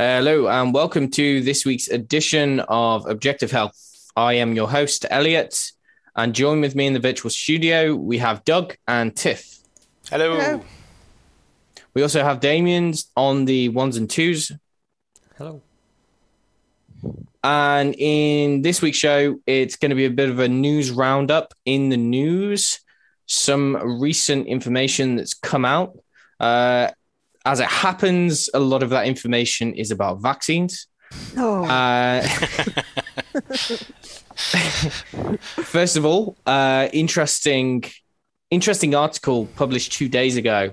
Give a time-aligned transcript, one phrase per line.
[0.00, 4.12] Hello, and welcome to this week's edition of Objective Health.
[4.14, 5.72] I am your host, Elliot,
[6.14, 9.58] and join with me in the virtual studio, we have Doug and Tiff.
[10.08, 10.38] Hello.
[10.38, 10.64] Hello.
[11.94, 14.52] We also have Damien's on the ones and twos.
[15.36, 15.62] Hello.
[17.42, 21.54] And in this week's show, it's going to be a bit of a news roundup
[21.64, 22.78] in the news,
[23.26, 25.98] some recent information that's come out.
[26.38, 26.92] Uh,
[27.44, 30.86] as it happens, a lot of that information is about vaccines.
[31.36, 32.22] Oh, Uh,
[35.64, 37.84] first of all, uh, interesting,
[38.50, 40.72] interesting article published two days ago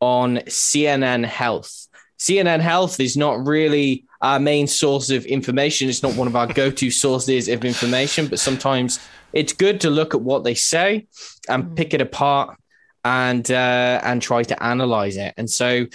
[0.00, 1.88] on CNN Health.
[2.18, 5.88] CNN Health is not really our main source of information.
[5.88, 9.00] It's not one of our go-to sources of information, but sometimes
[9.32, 11.06] it's good to look at what they say
[11.48, 12.56] and pick it apart
[13.04, 15.34] and uh, and try to analyze it.
[15.36, 15.86] And so,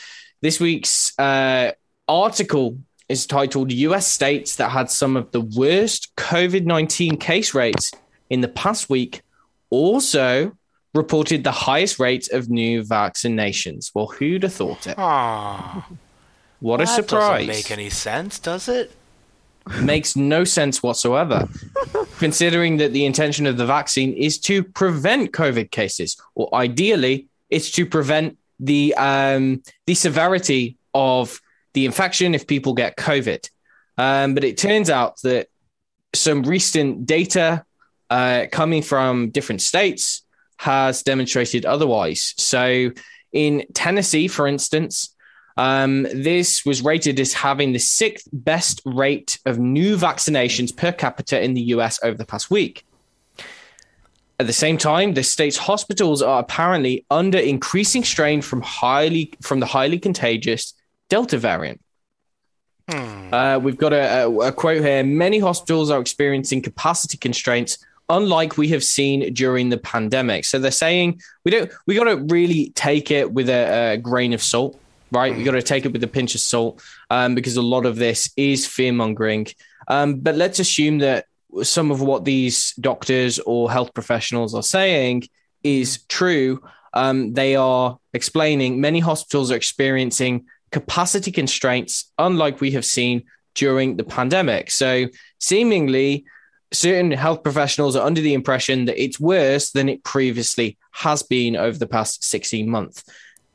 [0.41, 1.71] this week's uh,
[2.07, 7.91] article is titled US states that had some of the worst COVID 19 case rates
[8.29, 9.23] in the past week
[9.71, 10.55] also
[10.93, 13.91] reported the highest rate of new vaccinations.
[13.93, 14.97] Well, who'd have thought it?
[14.97, 15.87] Aw,
[16.59, 17.47] What a that surprise.
[17.47, 18.91] Doesn't make any sense, does it?
[19.81, 21.47] Makes no sense whatsoever,
[22.19, 27.71] considering that the intention of the vaccine is to prevent COVID cases, or ideally, it's
[27.71, 31.39] to prevent the um, the severity of
[31.73, 33.49] the infection if people get COVID.
[33.97, 35.49] Um, but it turns out that
[36.13, 37.63] some recent data
[38.09, 40.23] uh, coming from different states
[40.57, 42.33] has demonstrated otherwise.
[42.37, 42.91] So,
[43.31, 45.15] in Tennessee, for instance,
[45.59, 51.43] um, this was rated as having the sixth best rate of new vaccinations per capita
[51.43, 52.85] in the US over the past week.
[54.39, 59.59] At the same time, the state's hospitals are apparently under increasing strain from highly from
[59.59, 60.73] the highly contagious
[61.09, 61.81] Delta variant.
[62.89, 63.33] Hmm.
[63.33, 65.03] Uh, we've got a, a, a quote here.
[65.03, 70.45] Many hospitals are experiencing capacity constraints, unlike we have seen during the pandemic.
[70.45, 71.69] So they're saying we don't.
[71.85, 74.79] We got to really take it with a, a grain of salt,
[75.11, 75.35] right?
[75.35, 77.95] We got to take it with a pinch of salt um, because a lot of
[77.95, 79.47] this is fear mongering.
[79.87, 81.25] Um, but let's assume that
[81.63, 85.23] some of what these doctors or health professionals are saying
[85.63, 86.61] is true.
[86.93, 93.23] Um, they are explaining many hospitals are experiencing capacity constraints, unlike we have seen
[93.55, 94.71] during the pandemic.
[94.71, 95.07] So,
[95.39, 96.25] seemingly,
[96.71, 101.55] certain health professionals are under the impression that it's worse than it previously has been
[101.55, 103.03] over the past 16 months.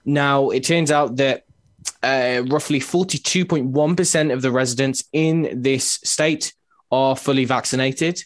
[0.05, 1.45] Now, it turns out that
[2.03, 6.55] uh, roughly 42.1% of the residents in this state
[6.91, 8.23] are fully vaccinated.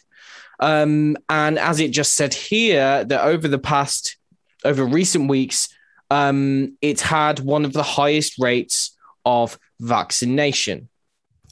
[0.59, 4.17] Um, and as it just said here, that over the past,
[4.65, 5.69] over recent weeks,
[6.11, 10.89] um, it's had one of the highest rates of vaccination.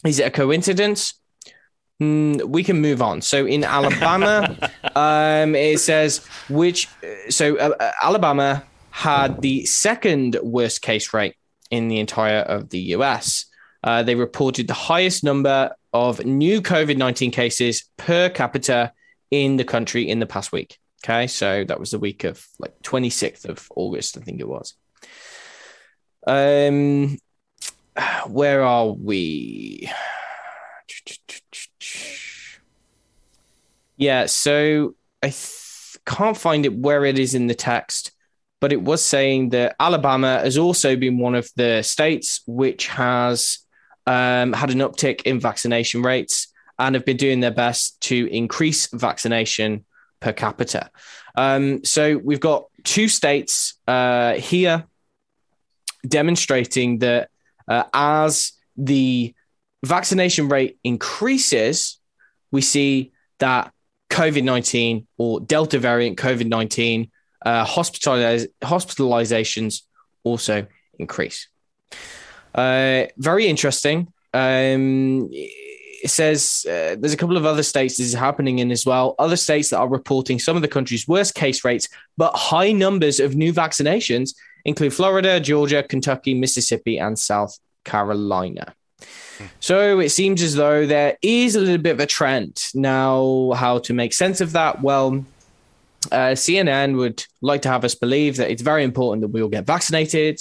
[0.05, 1.13] Is it a coincidence?
[2.01, 3.21] Mm, we can move on.
[3.21, 4.55] So in Alabama,
[4.95, 6.87] um, it says which.
[7.29, 8.63] So uh, uh, Alabama
[8.97, 11.35] had the second worst case rate
[11.69, 13.45] in the entire of the US.
[13.83, 18.91] Uh, they reported the highest number of new COVID 19 cases per capita
[19.29, 20.79] in the country in the past week.
[21.05, 21.27] Okay.
[21.27, 24.73] So that was the week of like 26th of August, I think it was.
[26.25, 27.19] Um,
[28.25, 29.91] where are we?
[33.95, 34.25] Yeah.
[34.25, 38.13] So I th- can't find it where it is in the text
[38.59, 43.59] but it was saying that Alabama has also been one of the states which has
[44.05, 46.47] um, had an uptick in vaccination rates
[46.79, 49.85] and have been doing their best to increase vaccination
[50.19, 50.89] per capita.
[51.35, 54.85] Um, so we've got two states uh, here
[56.07, 57.29] demonstrating that
[57.67, 59.33] uh, as the
[59.85, 61.99] vaccination rate increases,
[62.51, 63.71] we see that
[64.09, 67.11] COVID 19 or Delta variant COVID 19
[67.47, 69.83] uh, hospitaliz- hospitalizations
[70.23, 70.67] also
[70.99, 71.47] increase.
[72.53, 74.11] Uh, very interesting.
[74.33, 78.85] Um, it says uh, there's a couple of other states this is happening in as
[78.85, 79.15] well.
[79.17, 83.19] Other states that are reporting some of the country's worst case rates, but high numbers
[83.19, 84.35] of new vaccinations
[84.65, 88.75] include Florida, Georgia, Kentucky, Mississippi, and South Carolina.
[89.59, 92.55] So it seems as though there is a little bit of a trend.
[92.73, 94.81] Now, how to make sense of that?
[94.81, 95.23] Well,
[96.11, 99.49] uh, CNN would like to have us believe that it's very important that we all
[99.49, 100.39] get vaccinated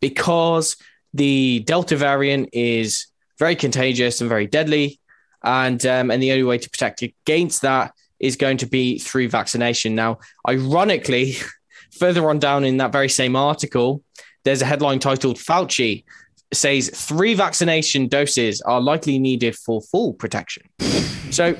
[0.00, 0.76] because
[1.12, 3.06] the Delta variant is
[3.38, 5.00] very contagious and very deadly.
[5.42, 9.28] And, um, and the only way to protect against that is going to be through
[9.28, 9.94] vaccination.
[9.94, 10.18] Now,
[10.48, 11.36] ironically,
[11.98, 14.02] further on down in that very same article,
[14.44, 16.04] there's a headline titled Fauci
[16.52, 20.62] says three vaccination doses are likely needed for full protection.
[21.30, 21.56] So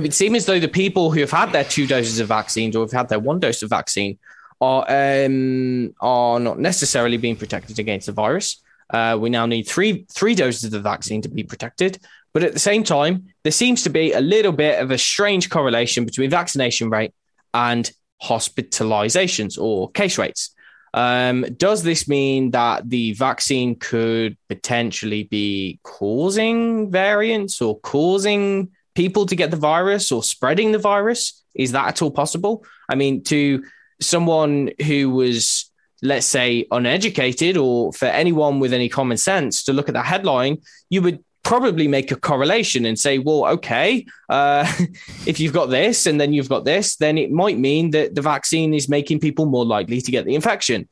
[0.00, 2.74] it would seem as though the people who have had their two doses of vaccines
[2.74, 4.18] or have had their one dose of vaccine
[4.58, 8.62] are um, are not necessarily being protected against the virus.
[8.88, 11.98] Uh, we now need three three doses of the vaccine to be protected.
[12.32, 15.50] But at the same time, there seems to be a little bit of a strange
[15.50, 17.12] correlation between vaccination rate
[17.52, 17.90] and
[18.22, 20.54] hospitalizations or case rates.
[20.94, 29.26] Um, does this mean that the vaccine could potentially be causing variants or causing people
[29.26, 31.42] to get the virus or spreading the virus?
[31.54, 32.64] Is that at all possible?
[32.88, 33.64] I mean, to
[34.00, 35.70] someone who was,
[36.02, 40.58] let's say, uneducated, or for anyone with any common sense to look at that headline,
[40.88, 44.70] you would probably make a correlation and say, well, okay, uh,
[45.26, 48.22] if you've got this and then you've got this, then it might mean that the
[48.22, 50.88] vaccine is making people more likely to get the infection.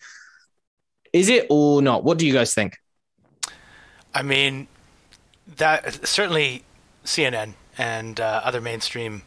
[1.12, 2.04] Is it or not?
[2.04, 2.76] What do you guys think?
[4.14, 4.68] I mean,
[5.56, 6.64] that certainly
[7.04, 9.22] CNN and uh, other mainstream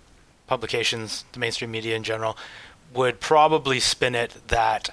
[0.48, 2.38] publications, the mainstream media in general,
[2.94, 4.90] would probably spin it that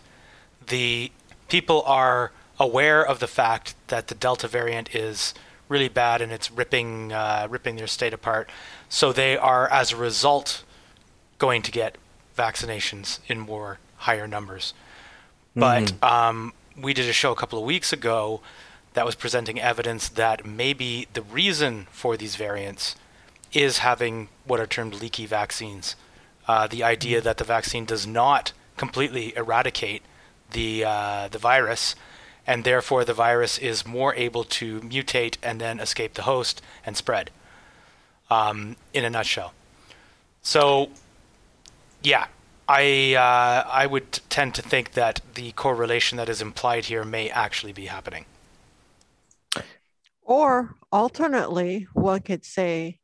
[0.69, 1.11] the
[1.49, 5.35] people are aware of the fact that the Delta variant is
[5.69, 8.49] really bad and it's ripping uh, ripping their state apart.
[8.89, 10.65] So they are, as a result,
[11.39, 11.99] going to get
[12.37, 14.75] vaccinations in more higher numbers.
[15.55, 16.05] But Mm-hmm.
[16.05, 18.41] um, we did a show a couple of weeks ago
[18.95, 22.95] that was presenting evidence that maybe the reason for these variants
[23.53, 25.97] is having what are termed leaky vaccines.
[26.47, 30.03] Uh, the idea that the vaccine does not completely eradicate
[30.53, 31.95] the uh, the virus,
[32.47, 36.97] and therefore the virus is more able to mutate and then escape the host and
[36.97, 37.31] spread.
[38.31, 39.55] Um, in a nutshell.
[40.43, 40.91] So,
[42.03, 42.27] yeah,
[42.69, 47.31] I uh, I would tend to think that the correlation that is implied here may
[47.31, 48.27] actually be happening.
[50.23, 52.99] Or alternately, one could say,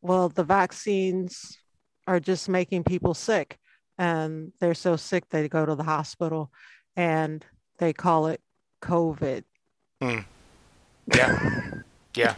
[0.00, 1.58] well, the vaccines
[2.06, 3.58] are just making people sick,
[3.98, 6.50] and they're so sick they go to the hospital
[6.96, 7.44] and
[7.78, 8.40] they call it
[8.82, 9.44] COVID.
[10.00, 11.70] Yeah,
[12.14, 12.34] yeah,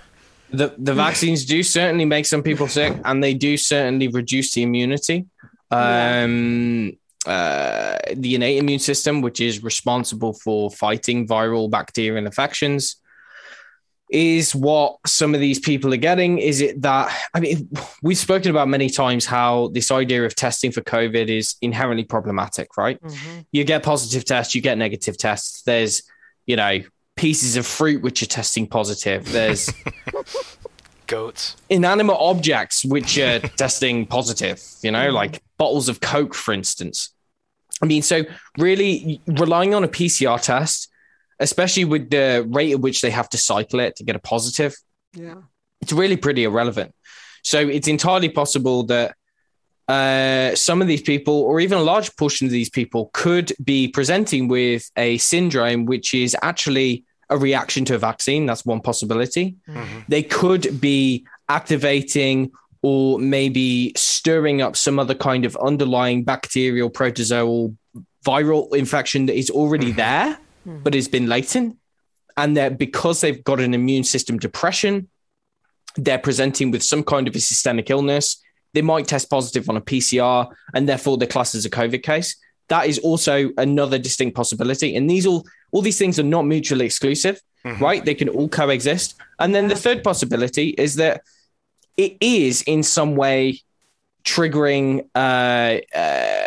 [0.51, 4.63] The the vaccines do certainly make some people sick, and they do certainly reduce the
[4.63, 5.27] immunity.
[5.71, 6.23] Yeah.
[6.25, 6.97] Um,
[7.27, 12.97] uh, the innate immune system, which is responsible for fighting viral bacterial infections,
[14.11, 16.39] is what some of these people are getting.
[16.39, 17.69] Is it that I mean,
[18.03, 22.77] we've spoken about many times how this idea of testing for COVID is inherently problematic,
[22.77, 23.01] right?
[23.03, 23.47] Mhm.
[23.53, 25.63] you get positive tests, you get negative tests.
[25.63, 26.03] There's,
[26.47, 26.81] you know,
[27.17, 29.31] pieces of fruit which are testing positive.
[29.31, 29.71] There's
[31.07, 31.57] goats.
[31.69, 37.11] inanimate objects which are testing positive, you know, like bottles of Coke, for instance.
[37.83, 38.25] I mean, so
[38.59, 40.89] really relying on a PCR test,
[41.41, 44.75] especially with the rate at which they have to cycle it to get a positive,
[45.15, 45.37] Yeah.
[45.81, 46.95] it's really pretty irrelevant.
[47.43, 49.17] So it's entirely possible that
[49.89, 53.89] uh, some of these people, or even a large portion of these people, could be
[53.89, 58.47] presenting with a syndrome which is actually a reaction to a vaccine.
[58.47, 59.57] That's one possibility.
[59.69, 60.05] Mhm.
[60.09, 62.53] They could be activating
[62.83, 67.77] or maybe stirring up some other kind of underlying bacterial, protozoal,
[68.25, 69.97] viral infection that is already Mhm.
[69.97, 70.83] there, Mhm.
[70.85, 71.77] but has been latent.
[72.37, 75.09] And that because they've got an immune system depression,
[75.97, 78.41] they're presenting with some kind of a systemic illness.
[78.75, 82.37] They might test positive on a PCR and therefore they're classed as a COVID case.
[82.69, 84.95] That is also another distinct possibility.
[84.97, 87.81] And these all all these things are not mutually exclusive, Mhm.
[87.81, 88.05] right?
[88.05, 89.15] They can all coexist.
[89.39, 91.23] And then the third possibility is that
[91.97, 93.61] it is in some way
[94.25, 96.47] triggering uh, uh,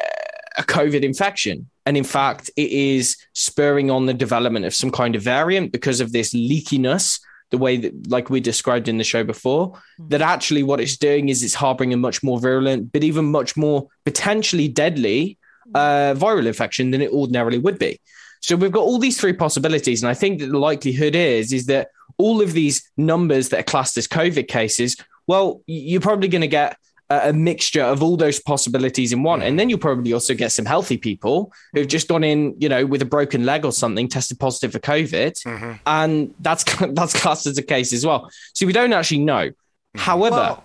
[0.57, 1.69] a COVID infection.
[1.85, 5.99] And in fact, it is spurring on the development of some kind of variant because
[5.99, 10.63] of this leakiness, the way that, like we described in the show before, that actually
[10.63, 14.67] what it's doing is it's harboring a much more virulent, but even much more potentially
[14.67, 15.37] deadly
[15.75, 17.99] uh, viral infection than it ordinarily would be.
[18.41, 21.67] So we've got all these three possibilities, and I think that the likelihood is is
[21.67, 24.97] that all of these numbers that are classed as COVID cases,
[25.27, 26.77] well, you're probably going to get
[27.21, 30.51] a, a mixture of all those possibilities in one, and then you'll probably also get
[30.51, 34.07] some healthy people who've just gone in, you know, with a broken leg or something,
[34.07, 35.79] tested positive for COVID, Mhm.
[35.85, 38.29] and that's that's classed as a case as well.
[38.53, 39.51] So we don't actually know.
[39.95, 40.63] However, Well,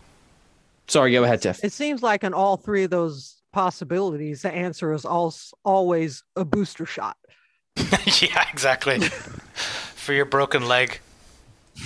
[0.87, 1.63] sorry, go ahead, Tiff.
[1.65, 6.45] it seems like in all three of those possibilities, the answer is als- always a
[6.45, 7.17] booster shot.
[7.77, 9.01] yeah, exactly.
[9.95, 11.01] For your broken leg.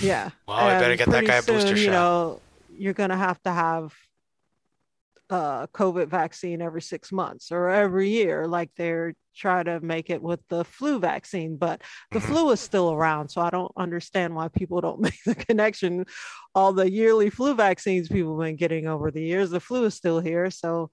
[0.01, 0.29] Yeah.
[0.47, 1.91] Well, I better get that guy a booster soon, You shot.
[1.91, 2.41] know,
[2.77, 3.93] you're gonna have to have
[5.29, 10.21] uh, COVID vaccine every six months or every year, like they're trying to make it
[10.21, 11.57] with the flu vaccine.
[11.57, 12.27] But the Mhm.
[12.27, 13.29] flu is still around.
[13.29, 16.05] So I don't understand why people don't make the connection.
[16.53, 19.95] All the yearly flu vaccines people have been getting over the years, the flu is
[19.95, 20.51] still here.
[20.51, 20.91] So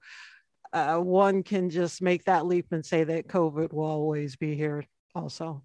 [0.73, 4.85] uh, one can just make that leap and say that COVID will always be here
[5.13, 5.61] also.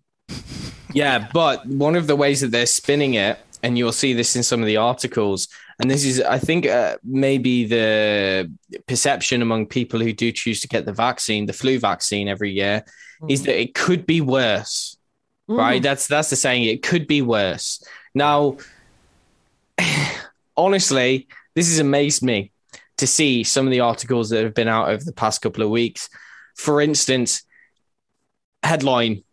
[0.93, 4.43] Yeah, but one of the ways that they're spinning it, and you'll see this in
[4.43, 8.51] some of the articles, and this is, I think, uh, maybe the
[8.87, 12.85] perception among people who do choose to get the vaccine, the flu vaccine every year,
[13.29, 14.97] is that it could be worse.
[15.49, 15.59] Mhm.
[15.59, 15.83] Right?
[15.83, 16.65] That's that's the saying.
[16.65, 17.83] It could be worse.
[18.15, 18.57] Now,
[20.57, 22.53] honestly, this has amazed me
[22.97, 25.71] to see some of the articles that have been out over the past couple of
[25.71, 26.09] weeks.
[26.57, 27.43] For instance,
[28.63, 29.25] headline: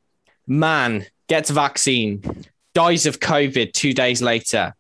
[0.46, 4.76] Man gets vaccine, dies of COVID two days later.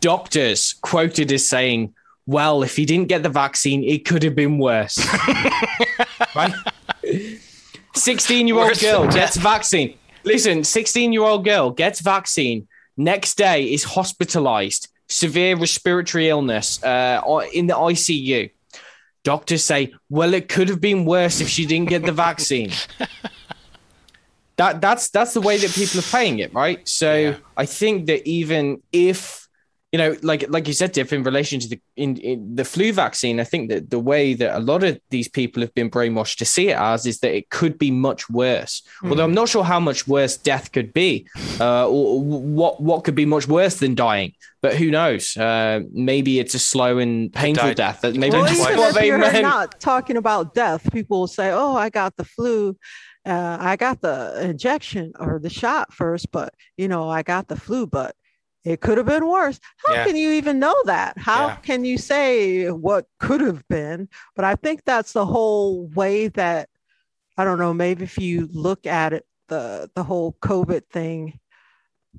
[0.00, 1.94] Doctors quoted as saying,
[2.26, 4.98] Well, if he didn't get the vaccine, it could have been worse.
[6.34, 6.52] right?
[7.94, 9.96] 16 year old girl gets vaccine.
[10.24, 12.66] Listen, 16 year old girl gets vaccine.
[12.96, 17.20] Next day is hospitalized, severe respiratory illness uh,
[17.52, 18.50] in the ICU.
[19.22, 22.70] Doctors say, well, it could have been worse if she didn't get the vaccine.
[24.56, 26.86] that that's that's the way that people are playing it, right?
[26.88, 27.36] So Yeah.
[27.56, 29.39] I think that even if
[29.92, 32.92] you know, like like you said, Tiff, in relation to the in, in the flu
[32.92, 36.36] vaccine, I think that the way that a lot of these people have been brainwashed
[36.38, 38.82] to see it as is that it could be much worse.
[39.02, 41.26] Although I'm not sure how much worse death could be,
[41.58, 44.32] uh, or what what could be much worse than dying.
[44.62, 45.36] But who knows?
[45.36, 48.02] Uh, maybe it's a slow and painful death.
[48.02, 49.42] That maybe well, that's even what if they you're meant.
[49.42, 52.76] not talking about death, people will say, "Oh, I got the flu.
[53.26, 57.56] Uh, I got the injection or the shot first, but you know, I got the
[57.56, 58.14] flu, but
[58.64, 60.04] it could have been worse." How Yeah.
[60.04, 61.18] can you even know that?
[61.18, 61.56] How Yeah.
[61.56, 64.08] can you say what could have been?
[64.36, 66.68] But I think that's the whole way that
[67.36, 67.72] I don't know.
[67.72, 71.38] Maybe if you look at it, the the whole COVID thing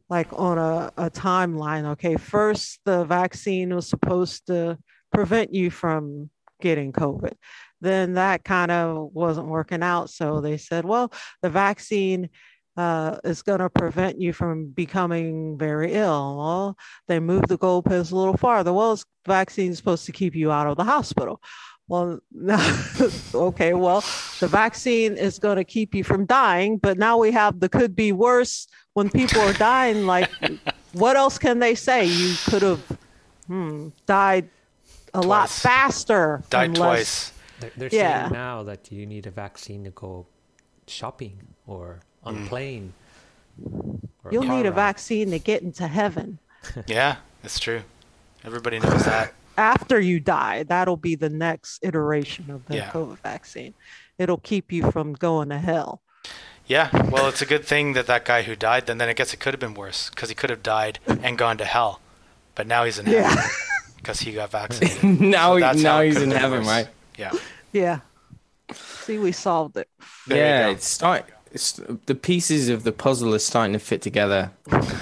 [0.09, 1.85] like on a, a timeline.
[1.91, 4.77] Okay, first the vaccine was supposed to
[5.13, 6.29] prevent you from
[6.61, 7.33] getting COVID.
[7.81, 10.09] Then that kind of wasn't working out.
[10.09, 12.29] So they said, well, the vaccine
[12.77, 16.37] uh, is going to prevent you from becoming very ill.
[16.37, 18.73] Well, they moved the goalpost a little farther.
[18.73, 21.41] Well, this vaccine is supposed to keep you out of the hospital.
[21.87, 22.19] Well,
[23.35, 24.01] okay, well,
[24.39, 27.95] the vaccine is going to keep you from dying, but now we have the could
[27.95, 30.05] be worse when people are dying.
[30.05, 30.29] Like,
[30.93, 32.05] what else can they say?
[32.05, 32.97] You could have
[33.47, 34.49] hmm, died
[35.13, 36.43] a lot faster.
[36.49, 37.33] Died unless- twice.
[37.59, 38.21] They're, they're Yeah.
[38.21, 40.25] saying now that you need a vaccine to go
[40.87, 42.45] shopping or on Mm.
[42.45, 42.93] a plane.
[44.31, 46.39] You'll car need a vaccine to get into heaven.
[46.87, 47.81] Yeah, that's true.
[48.45, 49.33] Everybody knows that.
[49.57, 52.91] After you die, that'll be the next iteration of the Yeah.
[52.91, 53.73] COVID vaccine.
[54.17, 56.01] It'll keep you from going to hell.
[56.67, 59.33] Yeah, well, it's a good thing that that guy who died, then then I guess
[59.33, 61.99] it could have been worse because he could have died and gone to hell,
[62.55, 63.27] but now he's in Yeah.
[63.27, 63.43] heaven
[63.97, 65.03] because he got vaccinated.
[65.19, 66.67] now So that's now he's in heaven, worse.
[66.67, 66.87] right?
[67.17, 67.31] Yeah.
[67.73, 67.99] Yeah.
[68.71, 69.89] See, we solved it.
[70.27, 71.25] There yeah, it's start.
[71.51, 71.73] It's
[72.05, 74.51] the pieces of the puzzle are starting to fit together.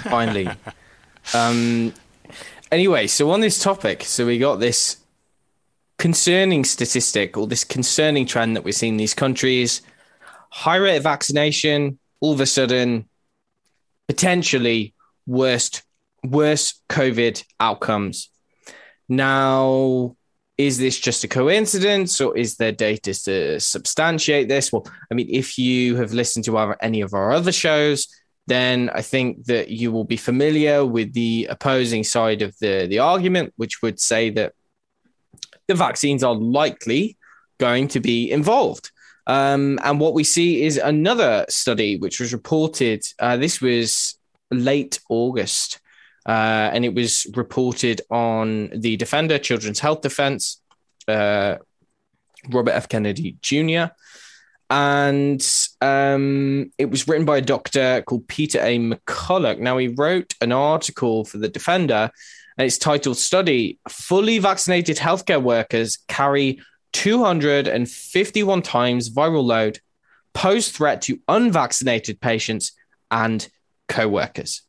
[0.04, 0.48] Finally.
[1.34, 1.94] um.
[2.72, 4.98] Anyway, so on this topic, so we got this
[5.98, 9.82] concerning statistic or this concerning trend that we're seeing in these countries:
[10.50, 11.98] high rate of vaccination.
[12.20, 13.08] All of a sudden,
[14.08, 14.94] potentially
[15.26, 15.82] worst
[16.24, 18.28] worse COVID outcomes.
[19.08, 20.16] Now,
[20.66, 24.70] is this just a coincidence or is there data to substantiate this?
[24.70, 28.06] Well, I mean, if you have listened to our, any of our other shows,
[28.46, 32.98] then I think that you will be familiar with the opposing side of the, the
[32.98, 34.52] argument, which would say that
[35.66, 37.16] the vaccines are likely
[37.58, 38.90] going to be involved.
[39.26, 44.18] Um, and what we see is another study which was reported, uh, this was
[44.50, 45.80] late August,
[46.26, 50.60] uh, and it was reported on the Defender Children's Health Defense,
[51.08, 51.56] uh,
[52.48, 52.88] Robert F.
[52.88, 53.92] Kennedy Jr.
[54.68, 55.44] And
[55.80, 58.78] um, it was written by a doctor called Peter A.
[58.78, 59.58] McCullough.
[59.58, 62.10] Now, he wrote an article for the Defender,
[62.56, 66.60] and it's titled Study Fully Vaccinated Healthcare Workers Carry
[66.92, 69.80] 251 times viral load,
[70.34, 72.72] pose threat to unvaccinated patients
[73.10, 73.48] and
[73.88, 74.62] co workers.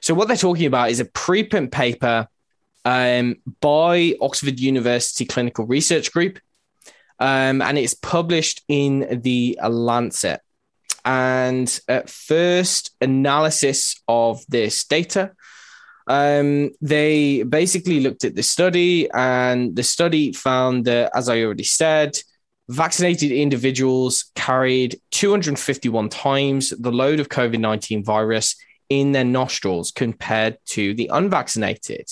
[0.00, 2.28] So, what they're talking about is a preprint paper
[2.84, 6.38] um, by Oxford University Clinical Research Group,
[7.18, 10.40] um, and it's published in the Lancet.
[11.04, 15.32] And at first analysis of this data,
[16.06, 21.64] Um, they basically looked at the study, and the study found that, as I already
[21.64, 22.18] said,
[22.68, 28.56] vaccinated individuals carried 251 times the load of COVID 19 virus
[29.00, 32.10] in their nostrils compared to the unvaccinated.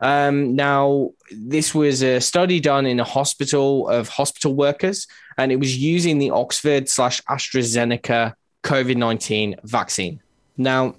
[0.00, 5.06] Um, now, this was a study done in a hospital of hospital workers,
[5.38, 8.34] and it was using the Oxford slash AstraZeneca
[8.64, 10.20] COVID 19 vaccine.
[10.56, 10.96] Now,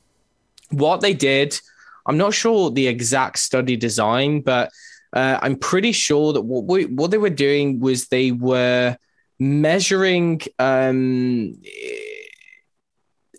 [0.69, 1.59] what they did,
[2.05, 4.71] I'm not sure the exact study design, but
[5.13, 8.97] uh, I'm pretty sure that what we, what they were doing was they were
[9.39, 11.55] measuring um,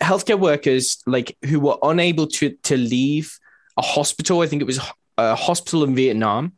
[0.02, 3.38] healthcare workers like who were unable to to leave
[3.76, 4.40] a hospital.
[4.40, 4.80] I think it was
[5.18, 6.52] a hospital in Vietnam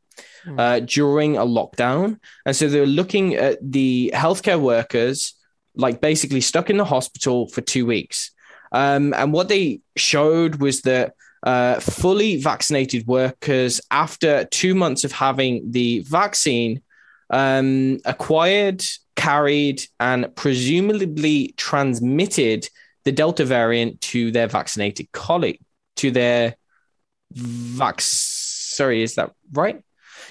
[0.45, 0.59] hmm.
[0.59, 5.35] uh, during a lockdown, and so they're looking at the healthcare workers
[5.75, 8.31] like basically stuck in the hospital for two weeks.
[8.73, 15.13] Um, and what they showed was that uh, fully vaccinated workers, after two months of
[15.13, 16.83] having the vaccine,
[17.31, 18.83] um, acquired,
[19.15, 22.69] carried, and presumably transmitted
[23.07, 25.61] the Delta variant to their vaccinated colleague,
[25.95, 26.57] to their
[27.33, 28.01] vac.
[28.01, 29.81] Sorry, is that right?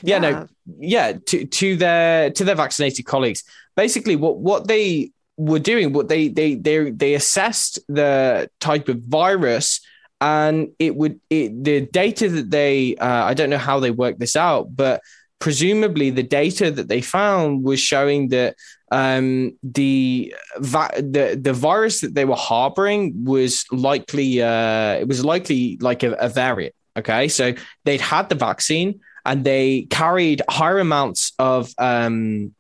[0.04, 3.46] Yeah, yeah, no, yeah, to to their to their vaccinated colleagues.
[3.78, 9.00] Basically, what what they were doing, what they they they they assessed the type of
[9.00, 9.80] virus,
[10.20, 14.20] and it would it, the data that they uh, I don't know how they worked
[14.20, 15.00] this out, but
[15.40, 18.58] presumably the data that they found was showing that
[18.96, 25.26] um, the va- the the virus that they were harboring was likely uh, it was
[25.26, 26.74] likely like a, a variant.
[26.98, 32.56] Okay, so they'd had the vaccine and they carried higher amounts of um,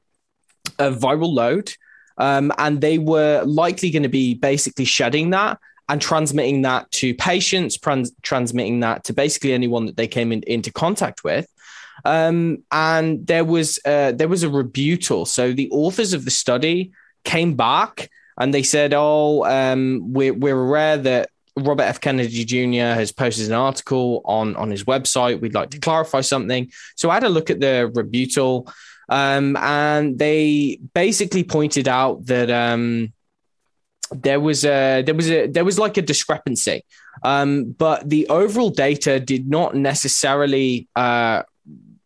[0.77, 1.71] of viral load,
[2.17, 7.13] um, and they were likely going to be basically shedding that and transmitting that to
[7.13, 11.47] patients, trans- transmitting that to basically anyone that they came in, into contact with.
[12.05, 15.25] Um, and there was uh, there was a rebuttal.
[15.25, 16.91] So the authors of the study
[17.23, 18.09] came back
[18.39, 21.99] and they said, "Oh, um, we're we're aware that Robert F.
[21.99, 22.93] Kennedy Jr.
[22.93, 25.41] has posted an article on on his website.
[25.41, 28.71] We'd like to clarify something." So I had a look at the rebuttal,
[29.09, 32.49] um, and they basically pointed out that.
[32.51, 33.11] Um,
[34.11, 36.85] there was a there was a there was like a discrepancy
[37.23, 41.41] um, but the overall data did not necessarily uh,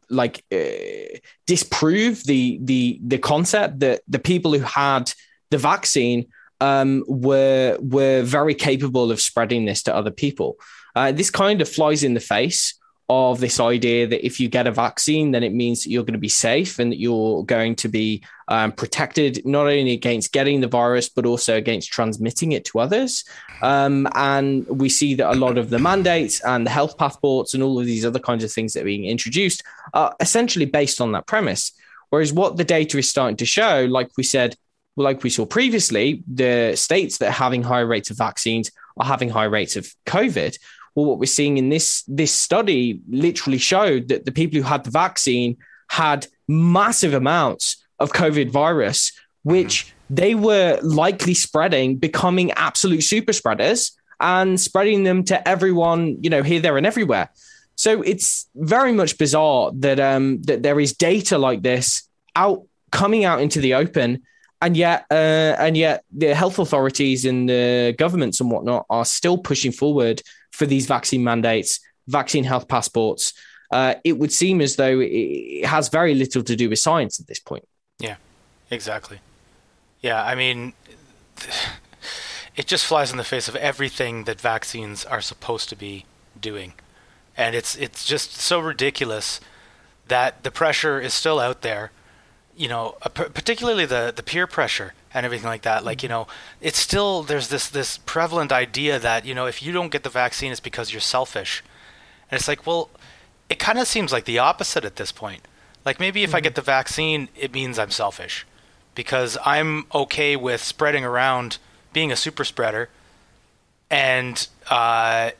[0.09, 1.17] like uh,
[1.47, 5.11] disprove the the the concept that the people who had
[5.51, 6.27] the vaccine
[6.61, 10.57] um, were were very capable of spreading this to other people.
[10.95, 12.78] Uh, this kind of flies in the face
[13.09, 16.13] of this idea that if you get a vaccine, then it means that you're going
[16.13, 20.61] to be safe and that you're going to be um, protected not only against getting
[20.61, 23.23] the virus, but also against transmitting it to others.
[23.63, 27.63] Um, and we see that a lot of the mandates and the health passports and
[27.63, 31.11] all of these other kinds of things that are being introduced are essentially based on
[31.13, 31.71] that premise.
[32.11, 34.55] Whereas what the data is starting to show, like we said,
[34.95, 39.29] like we saw previously, the states that are having higher rates of vaccines are having
[39.29, 40.57] high rates of COVID.
[40.99, 44.83] Well, what we're seeing in this this study literally showed that the people who had
[44.83, 45.55] the vaccine
[45.89, 53.93] had massive amounts of COVID virus, which they were likely spreading, becoming absolute super spreaders
[54.19, 57.29] and spreading them to everyone, you know, here, there, and everywhere.
[57.75, 63.23] So it's very much bizarre that um, that there is data like this out coming
[63.23, 64.23] out into the open,
[64.61, 69.37] and yet uh, and yet the health authorities and the governments and whatnot are still
[69.37, 70.21] pushing forward
[70.59, 73.33] for these vaccine mandates, vaccine health passports,
[73.71, 77.27] uh, it would seem as though it has very little to do with science at
[77.27, 77.65] this point.
[77.97, 78.17] Yeah,
[78.69, 79.19] exactly.
[80.01, 80.73] Yeah, I mean,
[82.57, 86.05] it just flies in the face of everything that vaccines are supposed to be
[86.39, 86.73] doing,
[87.37, 89.39] and it's it's just so ridiculous
[90.07, 91.91] that the pressure is still out there.
[92.57, 95.83] You know, particularly the the peer pressure and everything like that.
[95.83, 96.27] Like, you know,
[96.61, 100.09] it's still there's this this prevalent idea that, you know, if you don't get the
[100.09, 101.63] vaccine it's because you're selfish.
[102.31, 102.89] And it's like, well,
[103.49, 105.47] it kind of seems like the opposite at this point.
[105.85, 106.37] Like maybe if mm-hmm.
[106.37, 108.45] I get the vaccine, it means I'm selfish
[108.95, 111.57] because I'm okay with spreading around
[111.93, 112.89] being a super spreader
[113.89, 115.31] and uh,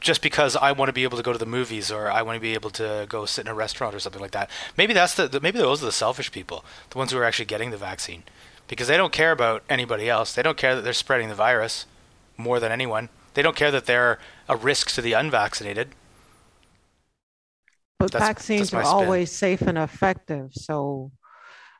[0.00, 2.36] just because I want to be able to go to the movies or I want
[2.36, 4.48] to be able to go sit in a restaurant or something like that.
[4.76, 7.46] Maybe that's the, the maybe those are the selfish people, the ones who are actually
[7.46, 8.22] getting the vaccine
[8.68, 10.34] because they don't care about anybody else.
[10.34, 11.86] They don't care that they're spreading the virus
[12.36, 13.08] more than anyone.
[13.34, 15.88] They don't care that they're a risk to the unvaccinated.
[17.98, 21.10] But that's, vaccines that's are always safe and effective, so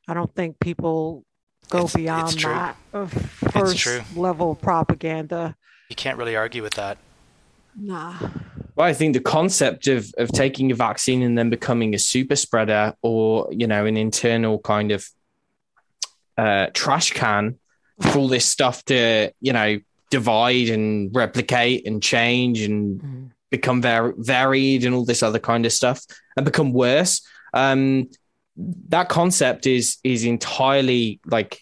[0.09, 1.25] I don't think people
[1.71, 5.55] go it's, beyond it's that of first level propaganda.
[5.91, 6.99] You can't really argue with that.
[7.77, 8.17] Nah.
[8.75, 12.37] Well, I think the concept of of taking a vaccine and then becoming a super
[12.37, 15.09] spreader, or you know, an internal kind of
[16.39, 17.57] uh, trash can
[18.01, 19.79] for all this stuff to you know
[20.11, 23.31] divide and replicate and change and Mhm.
[23.51, 26.01] become var- varied and all this other kind of stuff
[26.37, 27.21] and become worse.
[27.53, 28.09] Um,
[28.89, 31.61] that concept is is entirely like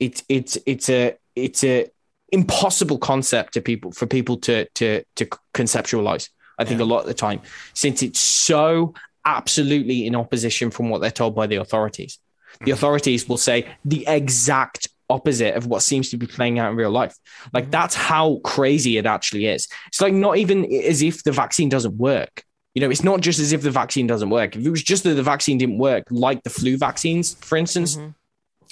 [0.00, 1.86] it's it's it's a it's a
[2.32, 6.28] impossible concept to people for people to to to conceptualize.
[6.58, 6.86] I think Yeah.
[6.86, 7.40] a lot of the time
[7.74, 8.94] since it's so
[9.24, 12.18] absolutely in opposition from what they're told by the authorities.
[12.64, 16.76] The authorities will say the exact opposite of what seems to be playing out in
[16.76, 17.16] real life.
[17.52, 17.70] Like Mhm.
[17.70, 19.66] that's how crazy it actually is.
[19.86, 22.44] It's like not even as if the vaccine doesn't work.
[22.74, 24.54] You know, it's not just as if the vaccine doesn't work.
[24.54, 27.96] If it was just that the vaccine didn't work, like the flu vaccines, for instance,
[27.96, 28.14] Mhm.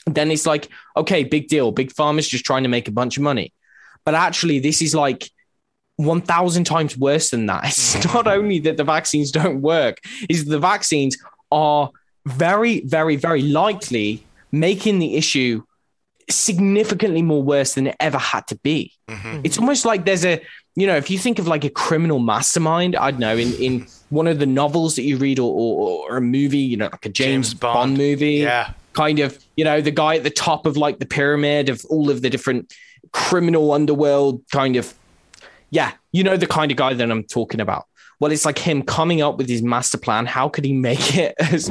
[0.06, 1.72] then it's like, okay, big deal.
[1.72, 3.52] Big pharma's just trying to make a bunch of money.
[4.04, 5.30] But actually, this is like
[5.96, 7.64] 1,000 times worse than that.
[7.96, 11.16] It's not only that the vaccines don't work, is the vaccines
[11.50, 11.90] are
[12.26, 15.62] very, very, very likely making the issue
[16.28, 18.92] significantly more worse than it ever had to be.
[19.08, 19.42] Mhm.
[19.44, 20.42] It's almost like there's a,
[20.74, 23.86] you know, if you think of like a criminal mastermind, I don't know, in, in
[24.10, 27.06] one of the novels that you read or, or, or a movie, you know, like
[27.06, 27.74] a James, James Bond.
[27.74, 27.98] Bond.
[27.98, 28.72] movie, Yeah.
[28.92, 32.10] kind of, you know, the guy at the top of like the pyramid of all
[32.10, 32.74] of the different
[33.12, 34.92] criminal underworld kind of,
[35.70, 37.86] yeah, you know, the kind of guy that I'm talking about.
[38.18, 40.26] Well, it's like him coming up with his master plan.
[40.26, 41.68] How could he make it as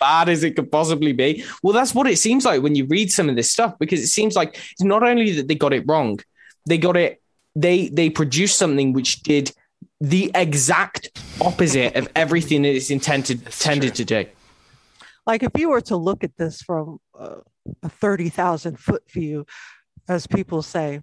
[0.00, 1.44] bad as it could possibly be?
[1.62, 4.06] Well, that's what it seems like when you read some of this stuff, because it
[4.08, 6.18] seems like it's not only that they got it wrong,
[6.66, 7.20] they got it,
[7.54, 9.52] they they produced something which did
[10.00, 14.24] the exact opposite of everything that it's intended intended to do.
[15.26, 17.36] like if you were to look at this from uh,
[17.82, 19.46] a 30,000 foot view,
[20.08, 21.00] as people say,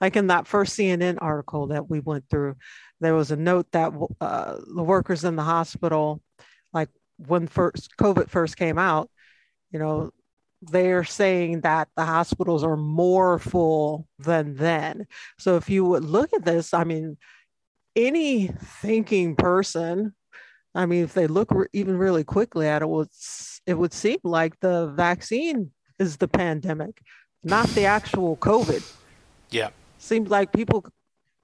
[0.00, 2.56] like in that first CNN article that we went through,
[3.00, 6.22] there was a note that uh, the workers in the hospital,
[6.72, 6.88] like
[7.26, 9.10] when first COVID first came out,
[9.70, 10.12] you know,
[10.62, 15.06] they're saying that the hospitals are more full than then.
[15.38, 17.18] So if you would look at this, I mean,
[17.94, 20.14] any thinking person
[20.76, 23.08] I mean, if they look re- even really quickly at it, would
[23.66, 27.00] it would seem like the vaccine is the pandemic,
[27.42, 28.84] not the actual COVID.
[29.50, 29.70] Yeah.
[29.98, 30.84] Seems like people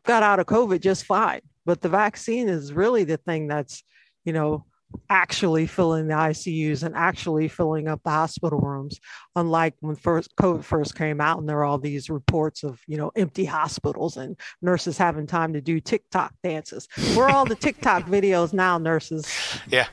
[0.04, 3.82] got out of COVID just fine, but the vaccine is really the thing that's,
[4.24, 4.64] you know,
[5.08, 9.00] actually filling the ICUs and actually filling up the hospital rooms.
[9.36, 12.96] Unlike when first COVID first came out, and there were all these reports of, you
[12.96, 16.88] know, empty hospitals and nurses having time to do TikTok dances.
[17.14, 19.26] Where are all the TikTok videos now, nurses?
[19.68, 19.86] Yeah.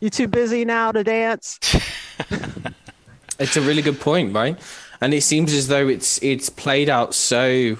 [0.00, 1.58] You too busy now to dance?
[3.38, 4.58] It's a really good point, right?
[5.00, 7.78] And it seems as though it's it's played out so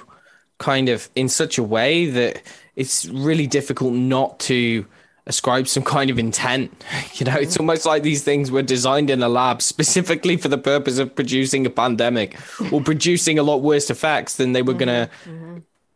[0.59, 2.43] kind of in such a way that
[2.77, 4.87] it's really difficult not to
[5.27, 6.85] ascribe some kind of intent.
[7.15, 10.59] You know, it's almost like these things were designed in a lab specifically for the
[10.59, 12.39] purpose of producing a pandemic
[12.71, 15.11] or producing a lot worse effects than they were going to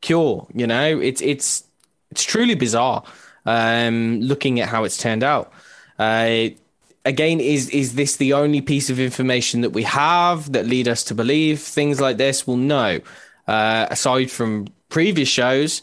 [0.01, 0.49] cure.
[0.53, 1.63] You know, it's it's
[2.11, 3.05] it's truly bizarre
[3.47, 5.53] um, looking at how it's turned out.
[5.97, 6.49] Uh,
[7.05, 11.05] again, is is this the only piece of information that we have that lead us
[11.05, 12.47] to believe things like this?
[12.47, 13.01] Well, no.
[13.47, 15.83] Uh, aside from previous shows,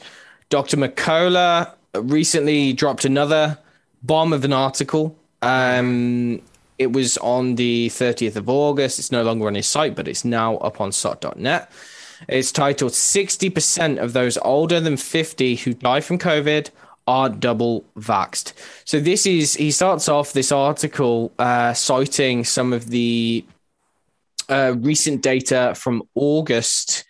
[0.50, 0.78] Dr.
[0.78, 3.58] Mercola recently dropped another
[4.04, 5.18] bomb of an article.
[5.42, 6.42] Um,
[6.78, 9.00] it was on the 30th of August.
[9.00, 11.72] It's no longer on his site, but it's now up on sott.net.
[12.28, 16.70] It's titled 60% of those older than 50 who die from COVID
[17.08, 18.54] are double vaxxed.
[18.86, 23.46] So this is, he starts off this article uh, citing some of the
[24.48, 27.04] uh, recent data from August,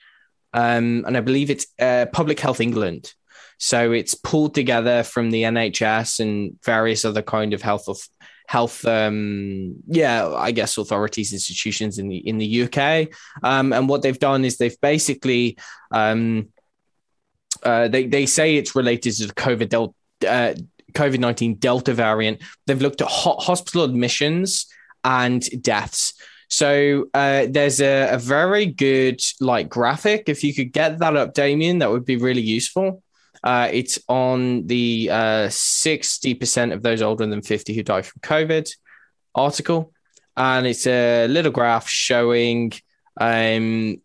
[0.54, 3.14] um, and I believe it's uh, Public Health England.
[3.58, 8.00] So it's pulled together from the NHS and various other kind of health of
[8.48, 13.10] health, um, yeah, I guess authorities, institutions in the in the UK.
[13.44, 15.58] Um, and what they've done is they've basically
[15.92, 16.50] um,
[17.62, 19.94] uh, they they say it's related to the COVID delta.
[20.28, 20.54] Uh,
[20.94, 22.42] COVID 19 Delta variant.
[22.66, 24.66] They've looked at ho- hospital admissions
[25.04, 26.14] and deaths.
[26.50, 30.24] So uh, there's a, a very good like graphic.
[30.28, 33.04] If you could get that up, Damien, that would be really useful.
[33.44, 38.70] Uh, it's on the uh, 60% of those older than 50 who die from COVID
[39.34, 39.94] article.
[40.36, 42.74] And it's a little graph showing,
[43.20, 44.02] um,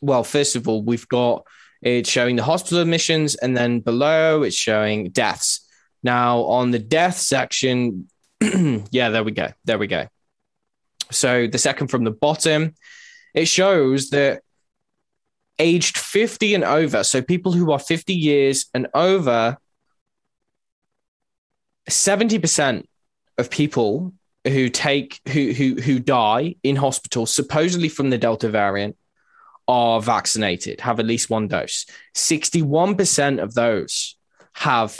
[0.00, 1.44] well, first of all, we've got
[1.82, 5.66] it's showing the hospital admissions, and then below it's showing deaths.
[6.04, 8.08] Now, on the death section,
[8.40, 9.48] yeah, there we go.
[9.64, 10.06] There we go.
[11.12, 12.74] So the second from the bottom,
[13.34, 14.42] it shows that
[15.58, 19.58] aged 50 and over, so people who are 50 years and over,
[21.88, 22.84] 70%
[23.38, 24.12] of people
[24.44, 28.96] who take who who who die in hospital supposedly from the delta variant
[29.68, 31.86] are vaccinated have at least one dose.
[32.16, 34.16] 61% of those
[34.54, 34.98] have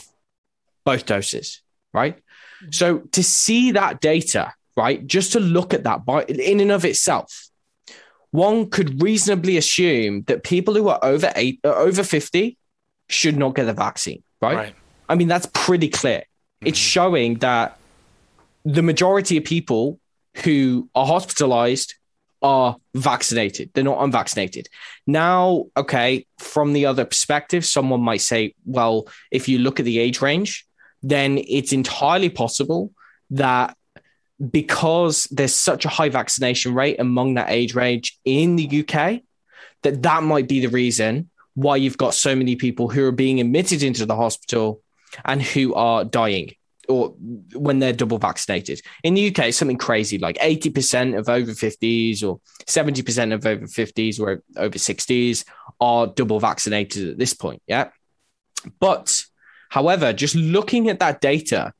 [0.84, 2.16] both doses right?
[2.16, 2.72] Mm-hmm.
[2.72, 6.84] So to see that data right just to look at that by in and of
[6.84, 7.48] itself
[8.30, 12.56] one could reasonably assume that people who are over eight uh, over 50
[13.08, 14.74] should not get the vaccine right, Right.
[15.08, 16.22] i mean that's pretty clear
[16.62, 17.76] it's showing that
[18.64, 19.98] the majority of people
[20.44, 21.94] who are hospitalized
[22.40, 23.70] are vaccinated.
[23.72, 24.68] They're not unvaccinated.
[25.06, 29.98] Now, okay, from the other perspective, someone might say, well, if you look at the
[29.98, 30.66] age range,
[31.02, 32.92] then it's entirely possible
[33.30, 33.76] that
[34.50, 39.20] because there's such a high vaccination rate among that age range in the UK,
[39.82, 43.40] that that might be the reason why you've got so many people who are being
[43.40, 44.80] admitted into the hospital
[45.24, 46.54] and who are dying
[46.88, 47.10] or
[47.54, 48.80] when they're double vaccinated.
[49.04, 53.66] In the UK, it's something crazy like 80% of over 50s or 70% of over
[53.66, 55.44] 50s or over 60s
[55.80, 57.62] are double vaccinated at this point.
[57.66, 57.90] Yeah.
[58.80, 59.24] But
[59.68, 61.72] however, just looking at that data,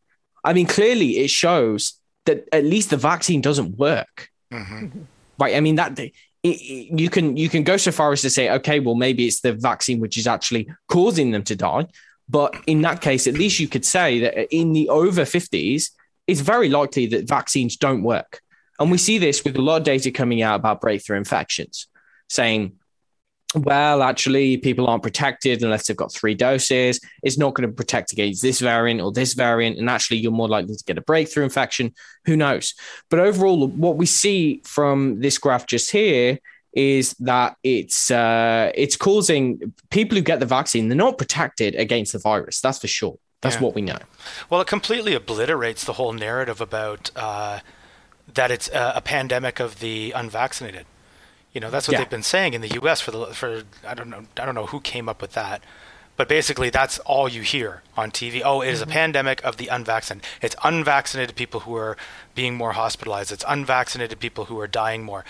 [0.45, 1.95] I mean, clearly it shows
[2.27, 4.29] that at least the vaccine doesn't work.
[4.53, 5.07] Mhm.
[5.39, 5.57] Right.
[5.57, 8.51] I mean, that it, it- you can you can go so far as to say,
[8.51, 11.87] okay, well, maybe it's the vaccine which is actually causing them to die.
[12.29, 15.91] But in that case, at least you could say that in the over 50s,
[16.27, 18.41] it's very likely that vaccines don't work.
[18.79, 21.89] And we see this with a lot of data coming out about breakthrough infections,
[22.29, 22.73] saying,
[23.55, 27.01] well, actually, people aren't protected unless they've got three doses.
[27.23, 29.79] It's not going to protect against this variant or this variant.
[29.79, 31.95] And actually, you're more likely to get a breakthrough infection.
[32.25, 32.75] Who knows?
[33.11, 36.39] But overall, what we see from this graph just here
[36.73, 42.15] is that it's uh, it's causing people who get the vaccine, they're not protected against
[42.15, 42.61] the virus.
[42.61, 43.19] That's for sure.
[43.43, 43.63] That's Yeah.
[43.63, 43.99] what we know.
[44.49, 47.59] Well, it completely obliterates the whole narrative about uh,
[48.33, 50.87] that it's a, a pandemic of the unvaccinated.
[51.53, 51.99] You know, that's what Yeah.
[52.01, 53.01] they've been saying in the U.S.
[53.01, 55.63] for the for I don't know I don't know who came up with that,
[56.17, 58.43] but basically that's all you hear on TV.
[58.45, 58.93] Oh, it is a mm-hmm.
[58.93, 60.29] pandemic of the unvaccinated.
[60.41, 61.97] It's unvaccinated people who are
[62.35, 63.33] being more hospitalized.
[63.33, 65.25] It's unvaccinated people who are dying more.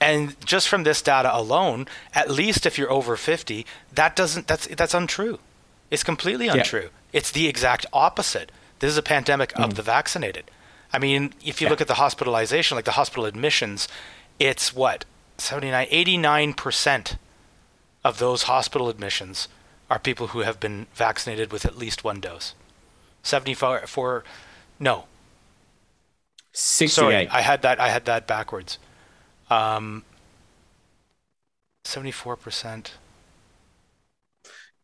[0.00, 4.66] And just from this data alone, at least if you're over 50, that doesn't that's
[4.66, 5.38] that's untrue.
[5.90, 6.56] It's completely Yeah.
[6.56, 6.90] untrue.
[7.12, 8.52] It's the exact opposite.
[8.80, 9.74] This is a pandemic of mm.
[9.76, 10.50] the vaccinated.
[10.92, 11.70] I mean, if you Yeah.
[11.70, 13.88] look at the hospitalization, like the hospital admissions,
[14.38, 15.04] it's what?
[15.38, 17.16] 79 89%
[18.04, 19.48] of those hospital admissions
[19.90, 22.54] are people who have been vaccinated with at least one dose.
[23.22, 24.24] 74 for
[24.78, 25.06] no,
[26.52, 26.90] 68.
[26.90, 27.80] Sorry, I had that.
[27.80, 28.78] I had that backwards.
[29.50, 30.04] Um,
[31.84, 32.94] seventy-four percent.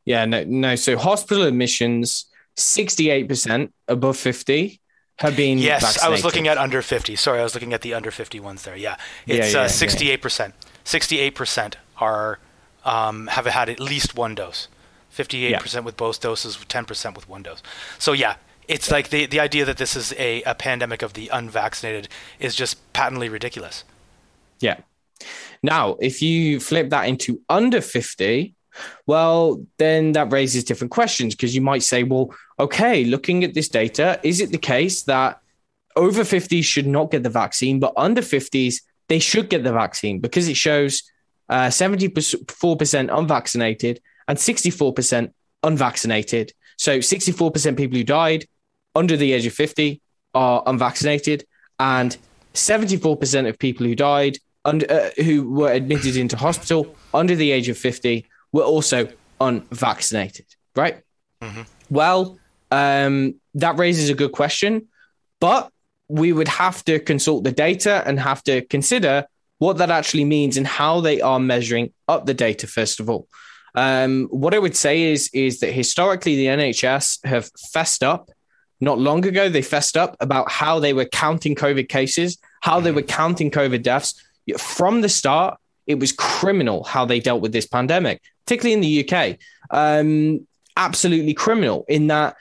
[0.05, 0.77] Yeah, no, no.
[0.77, 4.80] So hospital admissions, 68% above 50
[5.21, 5.99] have been Yes.
[6.03, 7.17] I was looking at under fifty.
[7.17, 8.77] Sorry, I was looking at the under fifty ones there.
[8.77, 10.55] Yeah, Yeah, it's yeah, uh, sixty-eight percent.
[10.85, 12.39] Sixty-eight percent are
[12.85, 14.69] um, have had at least one dose.
[15.11, 16.59] Fifty-eight percent with both doses.
[16.69, 17.63] Ten percent with one dose.
[17.99, 18.37] So yeah.
[18.69, 22.07] It's like the, the idea that this is a, a pandemic of the unvaccinated
[22.39, 23.83] is just patently ridiculous.
[24.61, 24.77] Yeah.
[25.61, 28.55] Now, if you flip that into under 50,
[29.07, 33.69] well, then that raises different questions because you might say, well, okay, looking at this
[33.69, 35.41] data, is it the case that
[35.97, 38.77] over 50s should not get the vaccine, but under 50s,
[39.09, 41.03] they should get the vaccine because it shows
[41.49, 46.53] uh, 74% unvaccinated and 64% unvaccinated.
[46.77, 48.47] So 64% people who died
[48.95, 50.01] under the age of 50
[50.35, 51.45] are unvaccinated,
[51.79, 52.17] and
[52.55, 57.69] 74% of people who died under, uh, who were admitted into hospital under the age
[57.69, 59.09] of 50 were also
[59.41, 61.03] unvaccinated, right?
[61.91, 62.39] Well,
[62.71, 64.89] um, that raises a good question,
[65.41, 65.71] but
[66.09, 69.27] we would have to consult the data and have to consider
[69.59, 73.29] what that actually means and how they are measuring up the data, first of all.
[73.75, 78.31] Um, what I would say is, is that historically the NHS have fessed up.
[78.81, 82.91] Not long ago, they fessed up about how they were counting COVID cases, how they
[82.91, 84.15] were counting COVID deaths.
[84.59, 89.09] From the start, it was criminal how they dealt with this pandemic, particularly in the
[89.09, 89.39] UK.
[89.71, 92.37] Um, absolutely criminal in that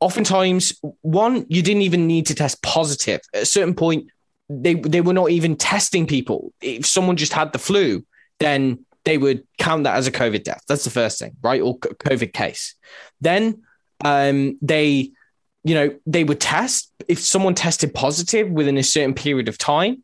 [0.00, 3.20] oftentimes, one, you didn't even need to test positive.
[3.34, 4.10] At a certain point,
[4.48, 6.52] they, they were not even testing people.
[6.60, 8.04] If someone just had the flu,
[8.40, 10.62] then they would count that as a COVID death.
[10.66, 11.60] That's the first thing, right?
[11.60, 12.74] Or COVID case.
[13.20, 13.62] Then
[14.04, 15.10] um, they,
[15.62, 20.02] you know, they would test if someone tested positive within a certain period of time,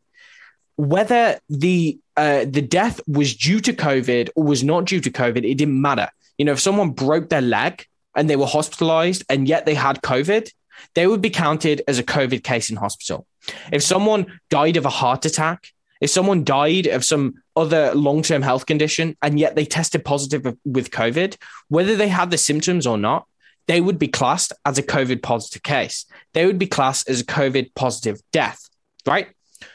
[0.77, 5.37] whether the uh, the death was due to COVID or was not due to COVID,
[5.37, 6.09] it didn't matter.
[6.37, 7.85] You know, if someone broke their leg
[8.15, 10.49] and they were hospitalized and yet they had COVID,
[10.95, 13.27] they would be counted as a COVID case in hospital.
[13.71, 15.67] If someone died of a heart attack,
[16.01, 20.55] if someone died of some other long term health condition and yet they tested positive
[20.65, 21.37] with COVID,
[21.69, 23.27] whether they had the symptoms or not,
[23.67, 26.05] they would be classed as a COVID positive case.
[26.33, 28.69] They would be classed as a COVID positive death,
[29.05, 29.27] right?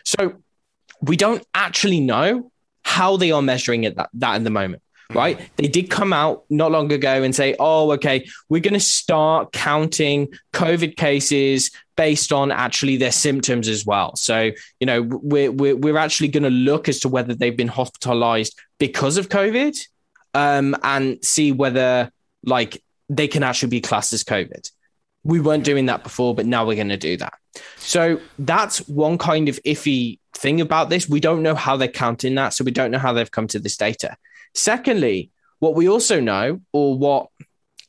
[0.04, 0.42] So
[1.02, 2.50] we don't actually know
[2.84, 4.82] how they are measuring it that, that in the moment
[5.14, 5.38] right?
[5.56, 9.52] They did come out not long ago and say, oh, okay, we're going to start
[9.52, 14.16] counting COVID cases based on actually their symptoms as well.
[14.16, 17.68] So, you know, we're, we're, we're actually going to look as to whether they've been
[17.68, 19.78] hospitalized because of COVID
[20.34, 22.10] um, and see whether
[22.44, 24.70] like they can actually be classed as COVID.
[25.24, 27.34] We weren't doing that before, but now we're going to do that.
[27.76, 31.08] So that's one kind of iffy thing about this.
[31.08, 32.54] We don't know how they're counting that.
[32.54, 34.16] So we don't know how they've come to this data.
[34.54, 35.30] Secondly,
[35.60, 37.28] what we also know, or what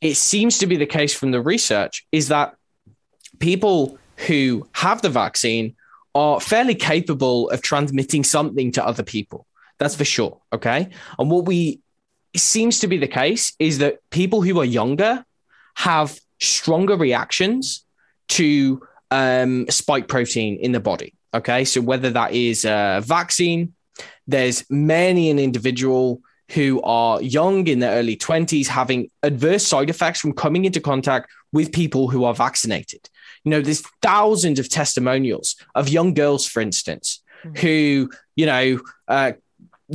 [0.02, 2.56] it seems to be the case from the research, is that
[3.40, 5.76] people who have the vaccine
[6.14, 9.48] are fairly capable of transmitting something to other people.
[9.80, 10.40] That's for sure.
[10.54, 10.90] Okay.
[11.18, 11.80] And what we
[12.36, 15.26] seems to be the case is that people who are younger
[15.76, 17.86] have stronger reactions
[18.30, 18.82] to
[19.12, 21.14] um, spike protein in the body.
[21.34, 21.66] Okay.
[21.66, 23.74] So whether that is a vaccine,
[24.28, 30.20] there's many an individual who are young in their early 20s having adverse side effects
[30.20, 33.10] from coming into contact with people who are vaccinated.
[33.44, 37.56] You know, there's thousands of testimonials of young girls, for instance, mm-hmm.
[37.58, 39.34] who, you know, uh,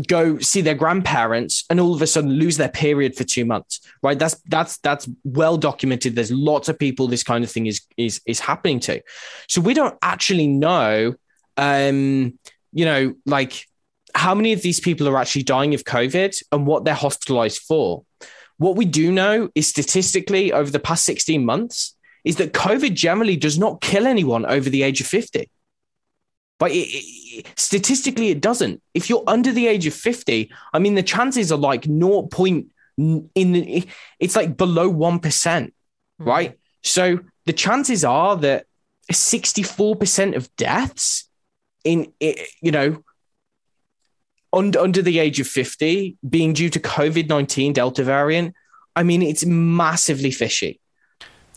[0.06, 3.80] go see their grandparents and all of a sudden lose their period for two months
[4.02, 7.80] right that's that's that's well documented there's lots of people this kind of thing is
[7.96, 9.00] is is happening to
[9.48, 11.14] so we don't actually know
[11.56, 12.38] um
[12.72, 13.64] you know like
[14.14, 18.04] how many of these people are actually dying of COVID and what they're hospitalized for.
[18.56, 23.37] What we do know is statistically over the past 16 months is that COVID generally
[23.37, 25.48] does not kill anyone over the age of 50.
[26.59, 28.83] But it, it, statistically, it doesn't.
[28.94, 32.23] If you're under the age of 50, I mean, the chances are like 0.
[32.23, 33.87] Point in the,
[34.18, 36.25] it's like below 1%, mm-hmm.
[36.25, 36.59] right?
[36.83, 38.66] So the chances are that
[39.12, 41.29] 64% of deaths
[41.85, 43.03] in, you know,
[44.53, 48.55] under, under the age of 50 being due to COVID 19 Delta variant,
[48.97, 50.81] I mean, it's massively fishy.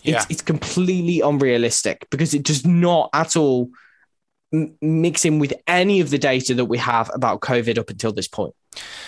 [0.04, 0.18] Yeah.
[0.18, 3.70] It's, it's completely unrealistic because it does not at all
[4.54, 8.12] m- mix in with any of the data that we have about COVID up until
[8.12, 8.54] this point.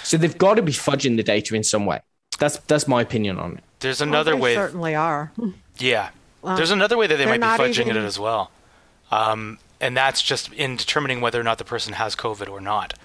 [0.03, 2.01] So they've got to be fudging the data in some way.
[2.39, 3.63] That's that's my opinion on it.
[3.79, 4.55] There's another well, way.
[4.55, 5.31] Certainly are.
[5.77, 6.09] Yeah.
[6.43, 7.97] There's another way that they might be fudging even...
[7.97, 8.51] it as well.
[9.11, 12.95] Um, and that's just in determining whether or not the person has COVID or not.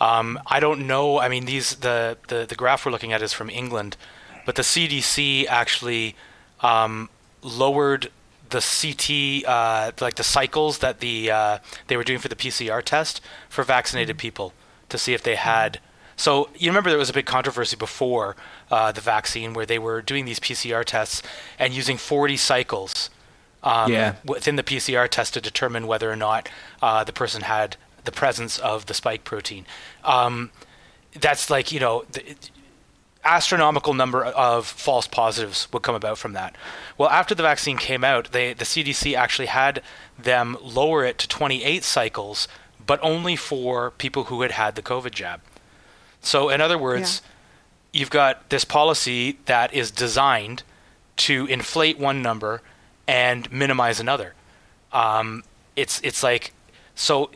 [0.00, 1.20] Um, I don't know.
[1.20, 3.96] I mean, these the, the the graph we're looking at is from England,
[4.44, 6.16] but the CDC actually
[6.60, 7.08] um,
[7.42, 8.10] lowered
[8.52, 12.82] the CT, uh, like the cycles that the uh, they were doing for the PCR
[12.82, 14.20] test for vaccinated mm-hmm.
[14.20, 14.52] people
[14.88, 15.80] to see if they had.
[16.16, 18.36] So you remember there was a big controversy before
[18.70, 21.22] uh, the vaccine where they were doing these PCR tests
[21.58, 23.10] and using 40 cycles
[23.62, 24.14] um, yeah.
[24.24, 26.48] within the PCR test to determine whether or not
[26.80, 29.66] uh, the person had the presence of the spike protein.
[30.04, 30.50] Um,
[31.18, 32.36] that's like you know the
[33.24, 36.56] astronomical number of false positives would come about from that.
[36.98, 39.82] Well, after the vaccine came out, they the CDC actually had
[40.18, 42.48] them lower it to 28 cycles,
[42.84, 45.40] but only for people who had had the COVID jab.
[46.20, 47.22] So, in other words,
[47.92, 48.00] yeah.
[48.00, 50.62] you've got this policy that is designed
[51.16, 52.62] to inflate one number
[53.06, 54.34] and minimize another.
[54.92, 55.44] Um,
[55.76, 56.52] it's it's like
[56.94, 57.30] so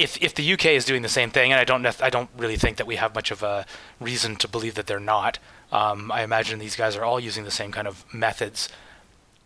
[0.00, 2.56] if if the UK is doing the same thing, and I don't I don't really
[2.56, 3.66] think that we have much of a
[4.00, 5.38] reason to believe that they're not.
[5.70, 8.68] Um, I imagine these guys are all using the same kind of methods.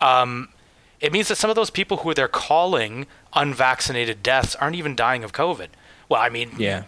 [0.00, 0.48] Um,
[1.00, 5.24] it means that some of those people who they're calling unvaccinated deaths aren't even dying
[5.24, 5.68] of COVID.
[6.08, 6.84] Well, I mean, yeah,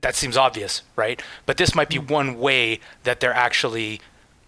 [0.00, 1.22] that seems obvious, right?
[1.46, 4.00] But this might be one way that they're actually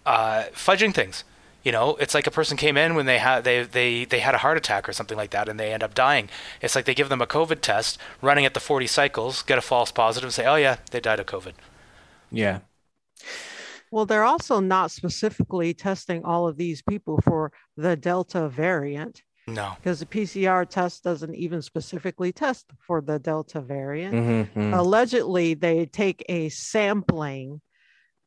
[0.06, 1.24] uh, fudging things.
[1.62, 4.34] You know, it's like a person came in when they had they, they they had
[4.34, 6.28] a heart attack or something like that, and they end up dying.
[6.60, 9.62] It's like they give them a COVID test, running at the 40 cycles, get a
[9.62, 11.52] false positive, and say, "Oh yeah, they died of COVID."
[12.30, 12.60] Yeah.
[13.92, 19.22] Well, they're also not specifically testing all of these people for the Delta variant.
[19.46, 19.72] No.
[19.76, 24.14] Because the PCR test doesn't even specifically test for the Delta variant.
[24.14, 24.72] Mm-hmm.
[24.72, 27.60] Allegedly, they take a sampling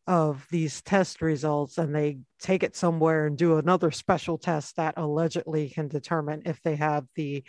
[0.07, 4.93] of these test results and they take it somewhere and do another special test that
[4.97, 7.43] allegedly can determine if they have the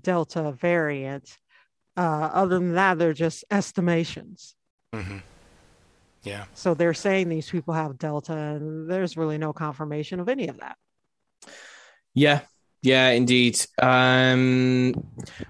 [0.00, 1.36] Delta variant.
[1.96, 4.54] Uh, other than that, they're just estimations.
[4.94, 5.18] Mm-hmm.
[6.22, 6.44] Yeah.
[6.54, 10.60] So they're saying these people have Delta, and there's really no confirmation of any of
[10.60, 10.76] that.
[12.14, 12.40] Yeah.
[12.82, 13.64] Yeah, indeed.
[13.80, 14.92] Um,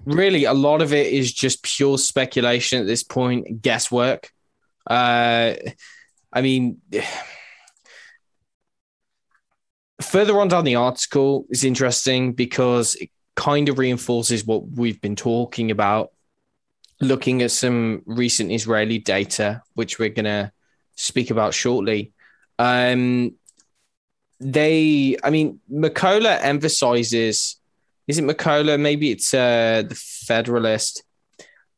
[0.04, 4.30] really, a lot of it is just pure speculation at this point, guesswork.
[4.86, 5.54] Uh,
[6.32, 6.80] I mean,
[10.00, 15.16] further on down the article is interesting because it kind of reinforces what we've been
[15.16, 16.10] talking about.
[17.00, 20.52] Looking at some recent Israeli data, which we're going to
[20.94, 22.12] speak about shortly.
[22.58, 23.34] Um,
[24.38, 27.56] they, I mean, Mercola emphasizes,
[28.06, 28.78] is it Mercola?
[28.78, 31.02] Maybe it's uh, the Federalist,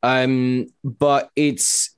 [0.03, 1.94] um, but it's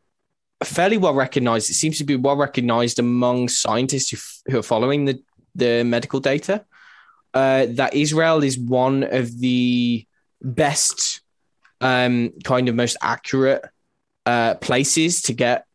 [0.64, 1.70] fairly well recognized.
[1.70, 5.22] It seems to be well recognized among scientists who, f- who are following the,
[5.54, 6.64] the medical data
[7.34, 10.06] uh, that Israel is one of the
[10.40, 11.20] best,
[11.82, 13.62] um, kind of most accurate
[14.24, 15.66] uh, places to get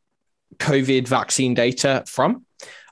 [0.57, 2.45] COVID vaccine data from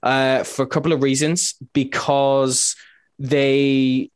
[0.03, 1.55] uh, for a couple of reasons.
[1.73, 2.75] Because
[3.17, 4.11] they,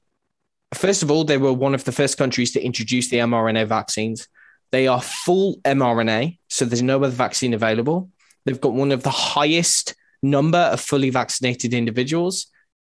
[0.74, 4.28] first of all, they were one of the first countries to introduce the mRNA vaccines.
[4.74, 8.10] They are full mRNA, so there's no other vaccine available.
[8.44, 9.94] They've got one of the highest
[10.24, 12.48] number of fully vaccinated individuals.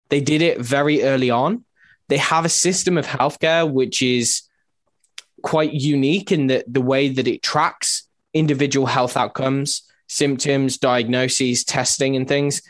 [0.09, 1.63] They did it very early on.
[2.07, 4.41] They have a system of healthcare which is
[5.43, 12.15] quite unique in the, the way that it tracks individual health outcomes, symptoms, diagnoses, testing,
[12.15, 12.63] and things.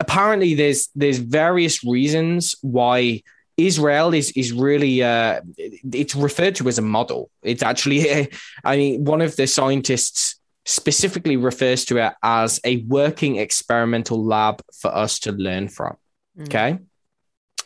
[0.00, 3.22] Apparently, there's there's various reasons why
[3.56, 7.30] Israel is is really uh, it's referred to as a model.
[7.42, 8.30] It's actually,
[8.64, 14.62] I mean, one of the scientists specifically refers to it as a working experimental lab
[14.80, 15.96] for us to learn from.
[16.38, 16.44] Mm.
[16.44, 16.78] Okay,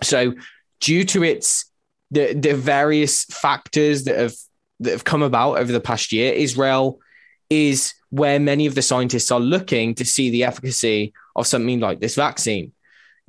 [0.02, 0.34] so
[0.80, 1.66] due to its
[2.10, 4.34] the the various factors that have
[4.80, 7.00] that have come about over the past year, Israel
[7.48, 12.00] is where many of the scientists are looking to see the efficacy of something like
[12.00, 12.72] this vaccine.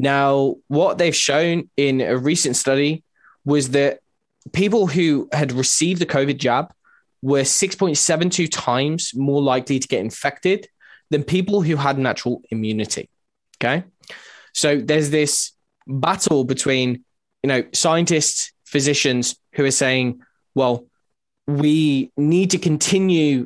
[0.01, 3.03] Now, what they've shown in a recent study
[3.45, 3.99] was that
[4.51, 6.73] people who had received the COVID jab
[7.21, 10.67] were 6.72 times more likely to get infected
[11.11, 13.11] than people who had natural immunity.
[13.63, 13.83] Okay.
[14.53, 15.51] So there's this
[15.85, 17.05] battle between,
[17.43, 20.21] you know, scientists, physicians who are saying,
[20.55, 20.87] well,
[21.45, 23.45] we need to continue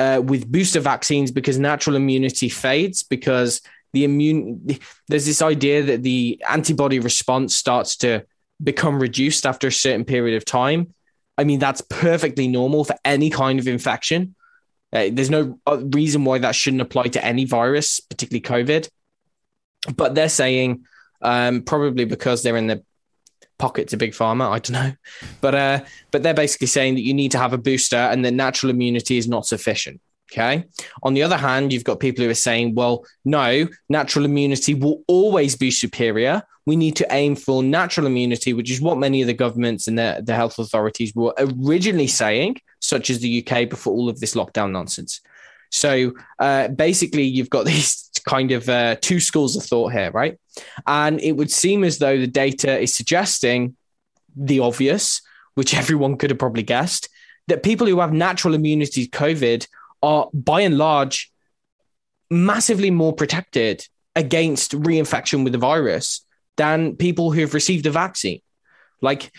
[0.00, 3.60] uh, with booster vaccines because natural immunity fades because
[3.96, 4.78] the immune
[5.08, 8.26] there's this idea that the antibody response starts to
[8.62, 10.92] become reduced after a certain period of time.
[11.38, 14.34] I mean, that's perfectly normal for any kind of infection.
[14.92, 18.88] Uh, there's no reason why that shouldn't apply to any virus, particularly COVID.
[19.96, 20.84] But they're saying
[21.22, 22.84] um, probably because they're in the
[23.58, 24.50] pockets of big pharma.
[24.50, 24.92] I don't know,
[25.40, 28.34] but uh, but they're basically saying that you need to have a booster and that
[28.34, 30.02] natural immunity is not sufficient.
[30.32, 30.64] Okay.
[31.02, 35.02] On the other hand, you've got people who are saying, well, no, natural immunity will
[35.06, 36.42] always be superior.
[36.66, 39.96] We need to aim for natural immunity, which is what many of the governments and
[39.96, 44.34] the, the health authorities were originally saying, such as the UK before all of this
[44.34, 45.20] lockdown nonsense.
[45.70, 50.38] So uh, basically, you've got these kind of uh, two schools of thought here, right?
[50.86, 53.76] And it would seem as though the data is suggesting
[54.34, 55.22] the obvious,
[55.54, 57.08] which everyone could have probably guessed,
[57.48, 59.68] that people who have natural immunity to COVID
[60.06, 61.32] are by and large
[62.30, 66.24] massively more protected against reinfection with the virus
[66.56, 68.40] than people who have received a vaccine.
[69.02, 69.32] Like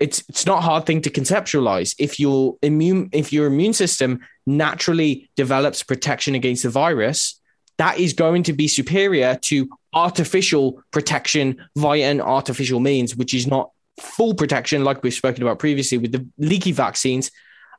[0.00, 1.94] it's it's not a hard thing to conceptualize.
[1.98, 7.40] If your immune if your immune system naturally develops protection against the virus,
[7.78, 13.46] that is going to be superior to artificial protection via an artificial means, which is
[13.46, 17.30] not full protection, like we've spoken about previously with the leaky vaccines.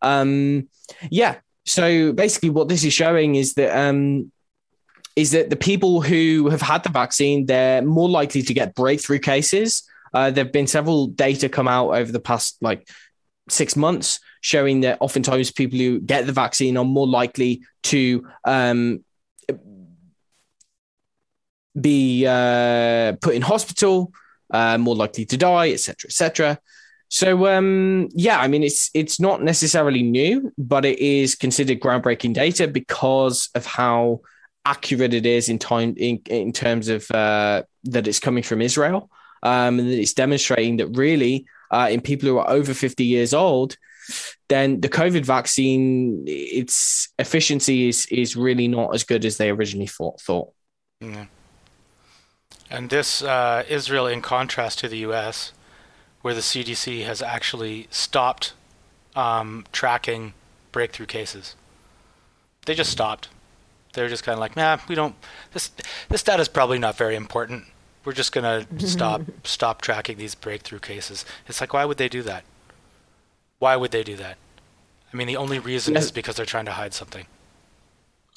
[0.01, 0.69] Um,
[1.09, 1.36] yeah.
[1.66, 4.32] So basically, what this is showing is that um,
[5.16, 9.20] is that the people who have had the vaccine they're more likely to get breakthrough
[9.20, 9.84] cases.
[10.13, 12.88] Uh, there have been several data come out over the past like
[13.49, 19.03] six months showing that oftentimes people who get the vaccine are more likely to um,
[21.80, 24.13] be uh, put in hospital,
[24.51, 26.59] uh, more likely to die, etc., etc.
[27.09, 32.33] So um, yeah, I mean it's it's not necessarily new, but it is considered groundbreaking
[32.33, 34.21] data because of how
[34.65, 39.09] accurate it is in time in, in terms of uh, that it's coming from Israel,
[39.43, 43.77] um, and it's demonstrating that really uh, in people who are over fifty years old,
[44.49, 49.87] then the COVID vaccine its efficiency is is really not as good as they originally
[49.87, 50.19] thought.
[50.21, 50.51] thought.
[50.99, 51.25] Yeah.
[52.69, 55.51] And this uh, Israel, in contrast to the U.S.,
[56.26, 58.53] where the CDC has actually stopped
[59.15, 60.34] um, tracking
[60.71, 61.55] breakthrough cases.
[62.65, 63.30] They just stopped.
[63.93, 65.13] They're just kind of like, nah, we don't.
[65.53, 65.69] This
[66.09, 67.65] this data is probably not very important.
[68.05, 71.26] we're just gonna stop stop tracking these breakthrough cases.
[71.45, 72.43] It's like, why would they do that?
[73.59, 74.38] Why would they do that?
[75.13, 77.28] I mean, the only reason is because they're trying to hide something.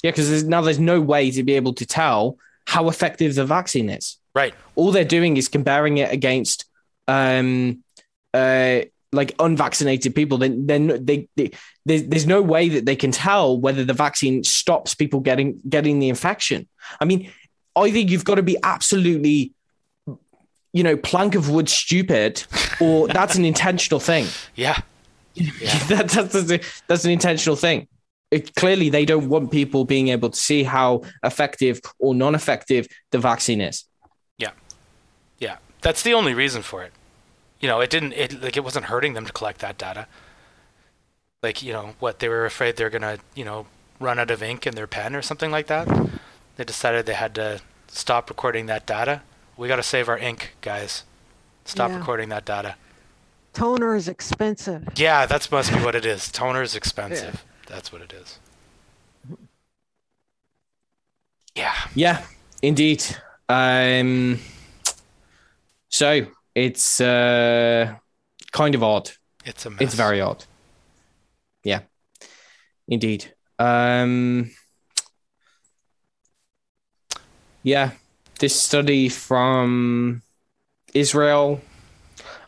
[0.03, 2.37] Yeah, because there's, now there's no way to be able to tell
[2.67, 4.17] how effective the vaccine is.
[4.35, 4.53] Right.
[4.75, 6.65] All they're doing is comparing it against,
[7.09, 7.83] um,
[8.33, 8.81] uh,
[9.11, 10.37] like unvaccinated people.
[10.37, 11.51] Then, then they, they
[11.85, 15.99] there's, there's no way that they can tell whether the vaccine stops people getting getting
[15.99, 16.67] the infection.
[17.01, 17.31] I mean,
[17.75, 19.53] either you've got to be absolutely,
[20.71, 22.43] you know, plank of wood stupid,
[22.79, 24.27] or that's an intentional thing.
[24.55, 24.79] Yeah.
[25.35, 25.77] Yeah.
[25.85, 27.87] that, that's, that's an intentional thing.
[28.29, 32.87] It, clearly, they don't want people being able to see how effective or non effective
[33.11, 33.85] the vaccine is.
[34.37, 34.51] Yeah,
[35.37, 35.57] yeah.
[35.81, 36.91] That's the only reason for it.
[37.59, 40.07] You know, it didn't it like it wasn't hurting them to collect that data.
[41.43, 43.65] Like, you know, what they were afraid they're going to, you know,
[43.99, 45.87] run out of ink in their pen or something like that.
[46.57, 49.21] They decided they had to stop recording that data.
[49.55, 51.03] We got to save our ink, guys.
[51.65, 51.99] Stop Yeah.
[51.99, 52.75] recording that data.
[53.53, 54.87] Toner is expensive.
[54.95, 56.31] Yeah, that's must be what it is.
[56.31, 57.43] Toner is expensive.
[57.45, 57.73] Yeah.
[57.73, 58.39] That's what it is.
[61.55, 61.75] Yeah.
[61.95, 62.25] Yeah,
[62.61, 63.03] indeed.
[63.47, 64.39] Um,
[65.89, 66.27] so
[66.59, 67.95] it's uh,
[68.51, 69.11] kind of odd.
[69.45, 69.81] It's a mess.
[69.81, 70.43] It's very odd.
[71.63, 71.81] Yeah,
[72.87, 73.33] indeed.
[73.57, 74.51] Um,
[77.63, 77.91] yeah,
[78.39, 80.21] this study from
[80.93, 81.61] Israel.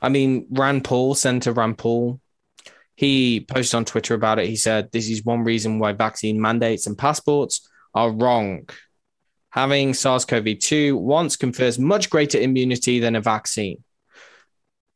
[0.02, 2.20] I mean, Rand Paul, Senator Rand Paul,
[2.96, 4.48] he posted on Twitter about it.
[4.48, 8.68] He said, This is one reason why vaccine mandates and passports are wrong.
[9.52, 13.84] Having SARS CoV 2 once confers much greater immunity than a vaccine.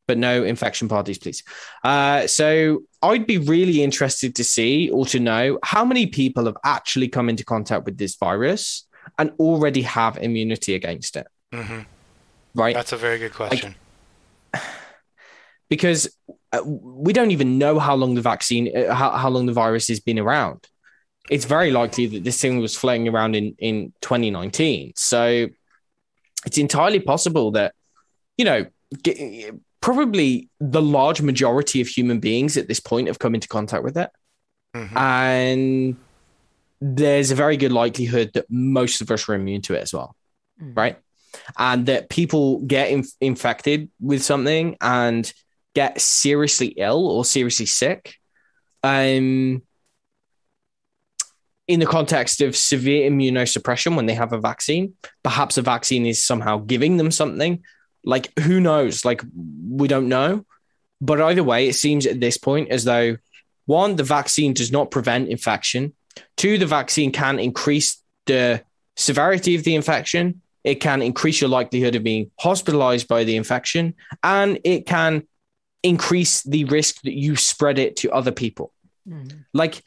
[0.08, 1.44] But no infection parties, please.
[1.84, 6.58] Uh, so I'd be really interested to see or to know how many people have
[6.64, 8.86] actually come into contact with this virus
[9.18, 11.82] and already have immunity against it, hmm
[12.56, 12.74] right?
[12.74, 13.76] That's a very good question.
[15.70, 16.10] because
[16.52, 19.88] uh, we don't even know how long the vaccine, uh, how, how long the virus
[19.90, 20.66] has been around.
[21.30, 24.94] It's very likely that this thing was floating around in, in 2019.
[24.96, 25.48] So
[26.46, 27.74] it's entirely possible that,
[28.38, 28.66] you know,
[29.86, 33.96] probably the large majority of human beings at this point have come into contact with
[33.96, 34.10] it.
[34.76, 34.98] Mhm.
[34.98, 35.96] And
[36.82, 40.16] there's a very good likelihood that most of us are immune to it as well
[40.60, 40.76] Mhm.
[40.76, 40.98] right?
[41.60, 45.32] And that people get inf- infected with something and
[45.76, 48.16] get seriously ill or seriously sick.
[48.82, 49.62] Um,
[51.68, 56.26] in the context of severe immunosuppression when they have a vaccine, perhaps a vaccine is
[56.26, 57.64] somehow giving them something.
[58.06, 59.04] Like, who knows?
[59.04, 59.22] Like,
[59.68, 60.46] we don't know.
[61.02, 63.18] But either way, it seems at this point as though
[63.66, 65.94] one, the vaccine does not prevent infection.
[66.38, 68.64] Two, the vaccine can increase the
[68.96, 70.42] severity of the infection.
[70.64, 75.28] It can increase your likelihood of being hospitalized by the infection, and it can
[75.84, 78.72] increase the risk that you spread it to other people.
[79.08, 79.46] Mhm.
[79.54, 79.84] Like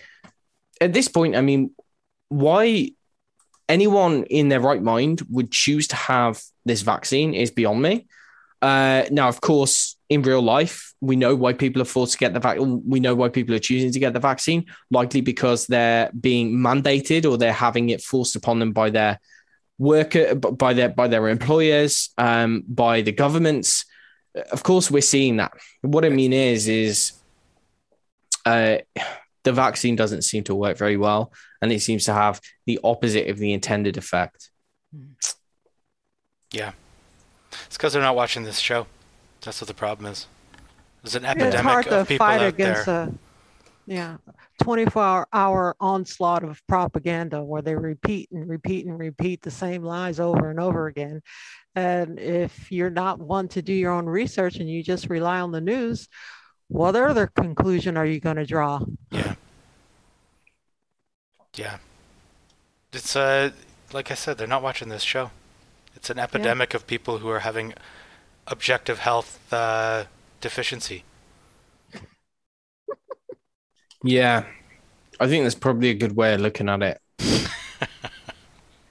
[0.81, 1.71] at this point, I mean,
[2.29, 2.93] why
[3.69, 8.07] anyone in their right mind would choose to have this vaccine is beyond me.
[8.61, 12.35] Uh, now, of course, in real life, we know why people are forced to get
[12.35, 12.83] the vaccine.
[12.87, 17.31] We know why people are choosing to get the vaccine, likely because they're being mandated
[17.31, 19.21] or they're having it forced upon them by their
[19.79, 23.85] worker, by their by their employers, um, by the governments.
[24.51, 25.53] Of course, we're seeing that.
[25.83, 27.13] What I mean is, is
[28.45, 28.79] uh,
[29.45, 33.29] the vaccine doesn't seem to work very well, and it seems to have the opposite
[33.29, 34.51] of the intended effect.
[34.95, 35.13] Hmm.
[36.53, 36.73] Yeah.
[37.67, 38.87] It's because they're not watching this show.
[39.43, 40.27] That's what the problem is.
[41.03, 43.03] There's an Yeah, it's hard epidemic to of people fight out against there.
[43.05, 43.13] a
[43.87, 44.17] yeah
[44.63, 49.83] 24 hour, hour onslaught of propaganda where they repeat and repeat and repeat the same
[49.83, 51.23] lies over and over again
[51.75, 55.53] and if you're not one to do your own research and you just rely on
[55.53, 56.07] the news
[56.67, 58.79] what other conclusion are you going to draw
[59.11, 59.37] Yeah.
[61.57, 61.79] Yeah.
[62.93, 63.51] It's uh
[63.93, 65.31] like I said, they're not watching this show.
[65.97, 67.75] It's an epidemic of people who are having
[68.47, 70.05] objective health uh,
[70.41, 71.05] deficiency.
[74.03, 74.45] Yeah,
[75.21, 77.01] I think that's probably a good way of looking at it.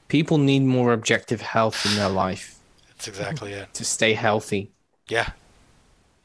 [0.10, 3.74] People need more objective health in their life That's exactly it.
[3.76, 4.72] to stay healthy.
[5.08, 5.32] Yeah.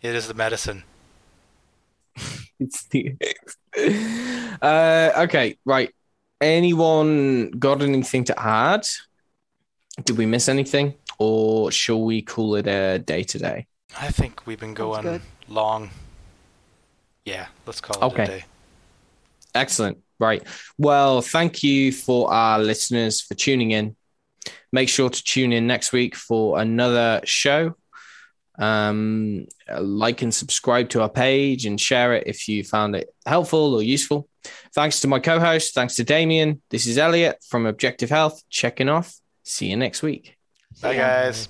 [0.03, 0.85] It is the medicine.
[2.61, 3.16] It's the
[4.62, 5.91] uh, okay, right.
[6.43, 8.84] Anyone got anything to add?
[10.05, 13.66] Did we miss anything, or shall we call it a day today?
[14.01, 15.90] I think we've been going long.
[17.24, 18.22] Yeah, let's call it Okay.
[18.24, 18.45] a day.
[19.55, 19.99] Excellent.
[20.18, 20.43] Right.
[20.78, 23.95] Well, thank you for our listeners for tuning in.
[24.72, 27.76] Make sure to tune in next week for another show.
[28.59, 29.46] Um,
[29.78, 33.82] like and subscribe to our page and share it if you found it helpful or
[33.82, 34.28] useful.
[34.74, 35.74] Thanks to my co host.
[35.74, 36.61] Thanks to Damien.
[36.70, 39.14] This is Elliot from Objective Health checking off.
[39.44, 40.36] See you next week.
[40.80, 41.48] Bye, guys.